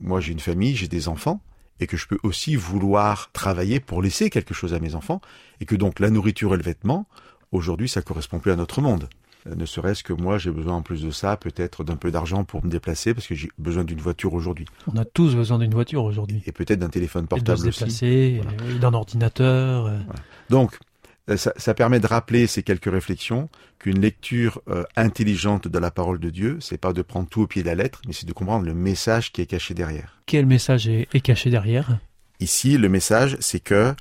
moi 0.00 0.20
j'ai 0.20 0.32
une 0.32 0.40
famille, 0.40 0.76
j'ai 0.76 0.88
des 0.88 1.08
enfants, 1.08 1.40
et 1.80 1.86
que 1.86 1.96
je 1.96 2.06
peux 2.06 2.18
aussi 2.22 2.54
vouloir 2.56 3.30
travailler 3.32 3.80
pour 3.80 4.02
laisser 4.02 4.30
quelque 4.30 4.54
chose 4.54 4.72
à 4.74 4.78
mes 4.78 4.94
enfants, 4.94 5.20
et 5.60 5.64
que 5.64 5.74
donc 5.74 6.00
la 6.00 6.10
nourriture 6.10 6.54
et 6.54 6.56
le 6.56 6.62
vêtement, 6.62 7.06
aujourd'hui, 7.50 7.88
ça 7.88 8.02
correspond 8.02 8.38
plus 8.38 8.52
à 8.52 8.56
notre 8.56 8.80
monde. 8.80 9.08
Euh, 9.46 9.54
ne 9.54 9.66
serait-ce 9.66 10.02
que 10.02 10.12
moi, 10.12 10.38
j'ai 10.38 10.50
besoin 10.50 10.74
en 10.74 10.82
plus 10.82 11.02
de 11.02 11.10
ça, 11.10 11.36
peut-être 11.36 11.84
d'un 11.84 11.96
peu 11.96 12.10
d'argent 12.10 12.44
pour 12.44 12.64
me 12.64 12.70
déplacer, 12.70 13.14
parce 13.14 13.26
que 13.26 13.34
j'ai 13.34 13.50
besoin 13.58 13.84
d'une 13.84 14.00
voiture 14.00 14.34
aujourd'hui. 14.34 14.66
On 14.92 14.96
a 14.96 15.04
tous 15.04 15.34
besoin 15.34 15.58
d'une 15.58 15.72
voiture 15.72 16.04
aujourd'hui. 16.04 16.42
Et 16.46 16.52
peut-être 16.52 16.78
d'un 16.78 16.88
téléphone 16.88 17.26
portable 17.26 17.60
et 17.60 17.66
de 17.66 17.70
se 17.70 17.80
déplacer, 17.80 18.40
d'un 18.80 18.94
ordinateur. 18.94 19.86
Euh. 19.86 19.98
Donc, 20.50 20.78
euh, 21.28 21.36
ça, 21.36 21.52
ça, 21.56 21.74
permet 21.74 22.00
de 22.00 22.06
rappeler 22.06 22.46
ces 22.46 22.62
quelques 22.62 22.90
réflexions 22.90 23.48
qu'une 23.78 24.00
lecture 24.00 24.60
intelligente 24.96 25.66
de 25.66 25.78
la 25.78 25.90
parole 25.90 26.20
de 26.20 26.30
Dieu, 26.30 26.58
c'est 26.60 26.78
pas 26.78 26.92
de 26.92 27.02
prendre 27.02 27.28
tout 27.28 27.42
au 27.42 27.46
pied 27.46 27.62
de 27.62 27.68
la 27.68 27.74
lettre, 27.74 28.00
mais 28.06 28.12
c'est 28.12 28.26
de 28.26 28.32
comprendre 28.32 28.64
le 28.64 28.74
message 28.74 29.32
qui 29.32 29.40
est 29.40 29.46
caché 29.46 29.74
derrière. 29.74 30.20
Quel 30.26 30.46
message 30.46 30.86
est, 30.88 31.08
est 31.12 31.20
caché 31.20 31.50
derrière? 31.50 31.98
Ici, 32.38 32.78
le 32.78 32.88
message, 32.88 33.36
c'est 33.40 33.60
que 33.60 33.94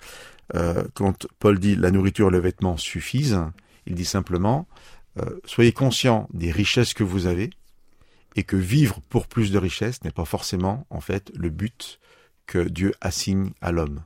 quand 0.93 1.27
Paul 1.39 1.57
dit 1.59 1.75
la 1.75 1.91
nourriture 1.91 2.27
et 2.27 2.31
le 2.31 2.39
vêtement 2.39 2.75
suffisent, 2.75 3.39
il 3.87 3.95
dit 3.95 4.05
simplement 4.05 4.67
euh, 5.19 5.39
soyez 5.45 5.73
conscient 5.73 6.27
des 6.33 6.51
richesses 6.51 6.93
que 6.93 7.03
vous 7.03 7.25
avez 7.25 7.49
et 8.35 8.43
que 8.43 8.55
vivre 8.55 9.01
pour 9.09 9.27
plus 9.27 9.51
de 9.51 9.57
richesses 9.57 10.03
n'est 10.03 10.11
pas 10.11 10.25
forcément 10.25 10.85
en 10.89 11.01
fait 11.01 11.31
le 11.35 11.49
but 11.49 11.99
que 12.45 12.59
Dieu 12.59 12.93
assigne 13.01 13.51
à 13.61 13.71
l'homme. 13.71 14.03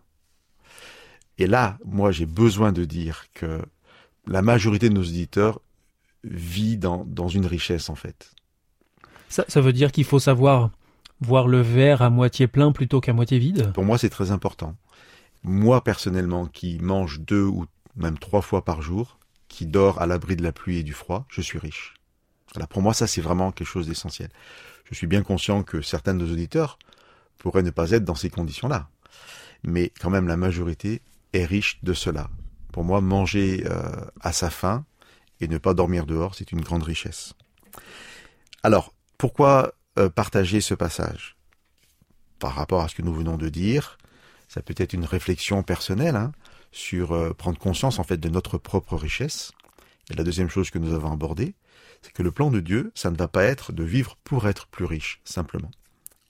Et 1.38 1.48
là, 1.48 1.78
moi 1.86 2.12
j'ai 2.12 2.26
besoin 2.26 2.72
de 2.72 2.86
dire 2.86 3.26
que 3.34 3.62
la 4.26 4.41
majorité 4.41 4.89
de 4.89 4.96
nos 4.96 5.02
auditeurs 5.02 5.62
vit 6.24 6.78
dans, 6.78 7.06
dans 7.06 7.28
une 7.28 7.46
richesse 7.46 7.89
en 7.89 7.96
fait. 7.96 8.32
Ça, 9.30 9.46
ça 9.48 9.62
veut 9.62 9.74
dire 9.74 9.91
qu'il 9.91 10.06
faut 10.06 10.20
savoir 10.20 10.72
voir 11.22 11.48
le 11.48 11.62
verre 11.62 12.02
à 12.02 12.10
moitié 12.10 12.48
plein 12.48 12.72
plutôt 12.72 13.00
qu'à 13.00 13.13
moitié 13.13 13.38
vide? 13.38 13.72
Pour 13.74 13.86
moi 13.86 13.98
c'est 13.98 14.10
très 14.10 14.32
important. 14.32 14.76
Moi 15.44 15.84
personnellement 15.84 16.48
qui 16.48 16.80
mange 16.80 17.20
deux 17.20 17.44
ou 17.44 17.65
même 17.96 18.18
trois 18.18 18.41
fois 18.41 18.65
par 18.65 18.82
jour, 18.82 19.20
qui 19.56 19.65
dort 19.65 20.02
à 20.02 20.06
l'abri 20.06 20.36
de 20.36 20.44
la 20.44 20.52
pluie 20.52 20.80
et 20.80 20.84
du 20.84 20.91
froid, 20.91 21.26
je 21.30 21.39
suis 21.39 21.58
riche. 21.58 21.94
Voilà, 22.54 22.68
pour 22.68 22.82
moi, 22.82 22.94
ça, 22.94 23.08
c'est 23.08 23.22
vraiment 23.22 23.54
quelque 23.54 23.70
chose 23.70 23.88
d'essentiel. 23.88 24.30
Je 24.84 24.96
suis 24.96 25.08
bien 25.08 25.24
conscient 25.24 25.63
que 25.63 25.82
certains 25.82 26.13
de 26.13 26.26
nos 26.26 26.34
auditeurs 26.34 26.78
pourraient 27.38 27.63
ne 27.63 27.70
pas 27.70 27.91
être 27.91 28.04
dans 28.04 28.15
ces 28.15 28.30
conditions-là. 28.30 28.89
Mais 29.63 29.94
quand 30.02 30.10
même, 30.10 30.28
la 30.28 30.36
majorité 30.36 31.02
est 31.32 31.46
riche 31.46 31.80
de 31.84 31.94
cela. 31.94 32.30
Pour 32.74 32.84
moi, 32.84 33.00
manger 33.00 33.63
euh, 33.65 34.06
à 34.20 34.34
sa 34.34 34.50
faim 34.50 34.84
et 35.39 35.48
ne 35.48 35.58
pas 35.58 35.74
dormir 35.74 36.06
dehors, 36.06 36.36
c'est 36.36 36.52
une 36.52 36.60
grande 36.60 36.84
richesse. 36.84 37.34
Alors, 38.62 38.94
pourquoi 39.18 39.74
euh, 39.98 40.10
partager 40.10 40.60
ce 40.60 40.74
passage? 40.74 41.38
Par 42.39 42.56
rapport 42.56 42.82
à 42.82 42.89
ce 42.89 42.96
que 42.96 43.04
nous 43.04 43.13
venons 43.13 43.38
de 43.38 43.48
dire, 43.48 43.98
ça 44.50 44.62
peut 44.62 44.76
être 44.76 44.91
une 44.91 45.06
réflexion 45.06 45.63
personnelle, 45.63 46.18
hein, 46.18 46.34
sur 46.76 47.14
euh, 47.14 47.34
prendre 47.34 47.58
conscience 47.58 48.00
en 48.00 48.04
fait 48.04 48.18
de 48.18 48.28
notre 48.28 48.58
propre 48.58 48.98
richesse. 48.98 49.54
Et 50.12 50.14
la 50.14 50.26
deuxième 50.26 50.50
chose 50.50 50.70
que 50.70 50.78
nous 50.78 50.94
avons 50.94 51.12
abordée, 51.12 51.56
c'est 52.02 52.12
que 52.12 52.22
le 52.22 52.32
plan 52.32 52.52
de 52.52 52.60
Dieu, 52.60 52.92
ça 52.96 53.10
ne 53.10 53.16
va 53.16 53.30
pas 53.30 53.46
être 53.46 53.72
de 53.72 53.84
vivre 53.84 54.18
pour 54.26 54.48
être 54.48 54.68
plus 54.68 54.84
riche, 54.84 55.22
simplement. 55.24 55.72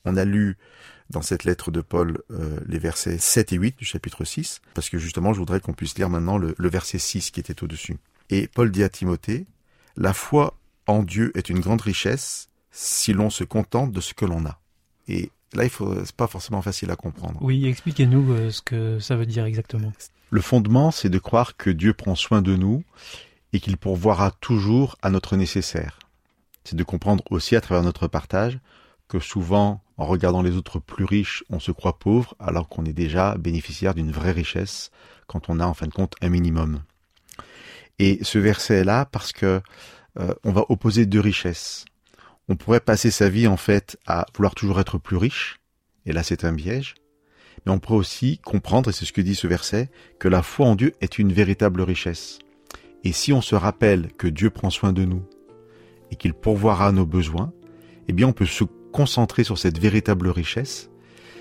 On 0.05 0.15
a 0.15 0.23
lu 0.23 0.58
dans 1.10 1.23
cette 1.23 1.45
lettre 1.45 1.71
de 1.71 1.81
Paul 1.81 2.21
euh, 2.29 2.60
les 2.67 2.77
versets 2.77 3.17
7 3.17 3.53
et 3.53 3.55
8 3.55 3.77
du 3.79 3.86
chapitre 3.86 4.23
6, 4.23 4.62
parce 4.75 4.89
que 4.89 4.99
justement 4.99 5.34
je 5.34 5.39
voudrais 5.39 5.60
qu'on 5.60 5.73
puisse 5.73 5.97
lire 5.97 6.10
maintenant 6.10 6.38
le, 6.38 6.53
le 6.55 6.69
verset 6.69 6.99
6 6.99 7.31
qui 7.31 7.39
était 7.39 7.63
au-dessus. 7.63 7.97
Et 8.29 8.47
Paul 8.47 8.69
dit 8.69 8.84
à 8.84 8.89
Timothée, 8.89 9.47
La 9.97 10.13
foi 10.13 10.55
en 10.86 11.01
Dieu 11.01 11.31
est 11.36 11.49
une 11.49 11.60
grande 11.60 11.81
richesse 11.81 12.49
si 12.69 13.13
l'on 13.13 13.31
se 13.31 13.43
contente 13.43 13.91
de 13.91 13.99
ce 13.99 14.13
que 14.13 14.25
l'on 14.25 14.45
a. 14.45 14.60
Et 15.08 15.31
là, 15.55 15.63
il 15.63 15.69
faut, 15.69 15.93
c'est 16.05 16.15
pas 16.15 16.27
forcément 16.27 16.61
facile 16.61 16.91
à 16.91 16.95
comprendre. 16.95 17.37
Oui, 17.41 17.65
expliquez-nous 17.65 18.31
euh, 18.31 18.51
ce 18.51 18.61
que 18.61 18.99
ça 18.99 19.15
veut 19.15 19.25
dire 19.25 19.45
exactement. 19.45 19.91
Le 20.29 20.41
fondement, 20.41 20.91
c'est 20.91 21.09
de 21.09 21.19
croire 21.19 21.55
que 21.57 21.69
Dieu 21.69 21.93
prend 21.93 22.15
soin 22.15 22.41
de 22.41 22.55
nous 22.55 22.83
et 23.53 23.59
qu'il 23.59 23.77
pourvoira 23.77 24.31
toujours 24.31 24.97
à 25.01 25.09
notre 25.09 25.35
nécessaire. 25.37 25.99
C'est 26.63 26.75
de 26.75 26.83
comprendre 26.83 27.23
aussi 27.29 27.55
à 27.55 27.61
travers 27.61 27.83
notre 27.83 28.07
partage 28.07 28.59
que 29.07 29.19
souvent, 29.19 29.81
en 29.97 30.05
regardant 30.05 30.41
les 30.41 30.55
autres 30.55 30.79
plus 30.79 31.05
riches, 31.05 31.43
on 31.49 31.59
se 31.59 31.71
croit 31.71 31.99
pauvre 31.99 32.35
alors 32.39 32.67
qu'on 32.67 32.85
est 32.85 32.93
déjà 32.93 33.35
bénéficiaire 33.37 33.93
d'une 33.93 34.11
vraie 34.11 34.31
richesse 34.31 34.91
quand 35.27 35.49
on 35.49 35.59
a 35.59 35.65
en 35.65 35.73
fin 35.73 35.87
de 35.87 35.93
compte 35.93 36.15
un 36.21 36.29
minimum. 36.29 36.81
Et 37.99 38.19
ce 38.23 38.39
verset 38.39 38.75
est 38.75 38.83
là 38.83 39.05
parce 39.05 39.31
que 39.31 39.61
euh, 40.19 40.33
on 40.43 40.51
va 40.51 40.65
opposer 40.69 41.05
deux 41.05 41.19
richesses. 41.19 41.85
On 42.47 42.55
pourrait 42.55 42.79
passer 42.79 43.10
sa 43.10 43.27
vie 43.27 43.47
en 43.47 43.58
fait 43.58 43.97
à 44.05 44.27
vouloir 44.36 44.53
toujours 44.53 44.79
être 44.79 44.99
plus 44.99 45.17
riche, 45.17 45.60
et 46.05 46.13
là 46.13 46.21
c'est 46.21 46.45
un 46.45 46.53
piège, 46.53 46.93
mais 47.65 47.71
on 47.71 47.79
pourrait 47.79 47.97
aussi 47.97 48.38
comprendre, 48.38 48.89
et 48.89 48.93
c'est 48.93 49.05
ce 49.05 49.13
que 49.13 49.21
dit 49.21 49.34
ce 49.34 49.47
verset, 49.47 49.89
que 50.19 50.27
la 50.27 50.43
foi 50.43 50.67
en 50.67 50.75
Dieu 50.75 50.93
est 51.01 51.17
une 51.17 51.34
véritable 51.34 51.81
richesse. 51.81 52.38
Et 53.03 53.12
si 53.13 53.34
on 53.34 53.41
se 53.41 53.55
rappelle 53.55 54.12
que 54.13 54.27
Dieu 54.27 54.51
prend 54.51 54.69
soin 54.69 54.93
de 54.93 55.05
nous 55.05 55.23
et 56.12 56.15
qu'il 56.15 56.34
pourvoira 56.34 56.91
nos 56.91 57.05
besoins, 57.05 57.51
eh 58.08 58.13
bien 58.13 58.27
on 58.27 58.34
peut 58.34 58.45
se 58.45 58.63
concentrer 58.93 59.43
sur 59.43 59.58
cette 59.58 59.79
véritable 59.79 60.29
richesse, 60.29 60.91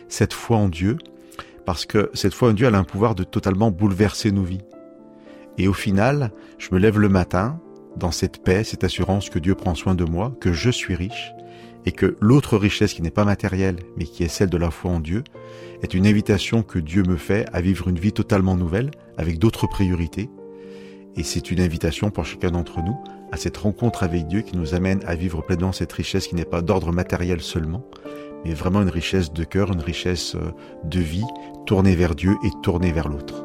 cette 0.09 0.33
foi 0.33 0.57
en 0.57 0.69
Dieu, 0.71 0.97
parce 1.67 1.85
que 1.85 2.11
cette 2.14 2.35
foi 2.35 2.49
en 2.49 2.53
Dieu 2.55 2.67
elle 2.67 2.75
a 2.75 2.79
un 2.79 2.85
pouvoir 2.85 3.14
de 3.14 3.25
totalement 3.25 3.71
bouleverser 3.71 4.33
nos 4.33 4.43
vies. 4.43 4.64
Et 5.59 5.69
au 5.69 5.75
final, 5.75 6.33
je 6.59 6.69
me 6.73 6.79
lève 6.79 6.99
le 6.99 7.09
matin 7.09 7.61
dans 7.96 8.11
cette 8.11 8.42
paix, 8.42 8.64
cette 8.64 8.85
assurance 8.85 9.30
que 9.30 9.38
Dieu 9.38 9.54
prend 9.54 9.74
soin 9.74 9.94
de 9.94 10.04
moi, 10.04 10.33
que 10.40 10.52
je 10.52 10.70
suis 10.70 10.94
riche, 10.94 11.33
et 11.87 11.92
que 11.92 12.16
l'autre 12.20 12.57
richesse 12.57 12.94
qui 12.94 13.02
n'est 13.02 13.11
pas 13.11 13.24
matérielle, 13.24 13.78
mais 13.96 14.04
qui 14.04 14.22
est 14.24 14.28
celle 14.28 14.50
de 14.50 14.57
la 14.57 14.70
foi 14.70 14.90
en 14.90 15.00
Dieu, 15.00 15.22
est 15.83 15.94
une 15.94 16.07
invitation 16.07 16.62
que 16.62 16.78
Dieu 16.78 17.02
me 17.02 17.16
fait 17.16 17.46
à 17.52 17.61
vivre 17.61 17.88
une 17.88 17.98
vie 17.98 18.12
totalement 18.12 18.57
nouvelle, 18.57 18.90
avec 19.18 19.38
d'autres 19.38 19.66
priorités. 19.66 20.30
Et 21.16 21.22
c'est 21.22 21.50
une 21.50 21.61
invitation 21.61 22.11
pour 22.11 22.24
chacun 22.24 22.50
d'entre 22.50 22.83
nous 22.83 22.96
à 23.30 23.37
cette 23.37 23.57
rencontre 23.57 24.02
avec 24.02 24.26
Dieu 24.26 24.42
qui 24.42 24.57
nous 24.57 24.74
amène 24.74 25.00
à 25.07 25.14
vivre 25.14 25.42
pleinement 25.42 25.72
cette 25.72 25.92
richesse 25.92 26.28
qui 26.28 26.35
n'est 26.35 26.44
pas 26.44 26.62
d'ordre 26.62 26.92
matériel 26.92 27.40
seulement, 27.40 27.85
mais 28.44 28.54
vraiment 28.54 28.83
une 28.83 28.88
richesse 28.88 29.33
de 29.33 29.44
cœur, 29.44 29.72
une 29.72 29.80
richesse 29.80 30.35
euh, 30.37 30.52
de 30.85 31.00
vie, 31.00 31.24
tournée 31.66 31.96
vers 31.96 32.14
Dieu 32.14 32.35
et 32.44 32.50
tournée 32.62 32.92
vers 32.92 33.09
l'autre. 33.09 33.44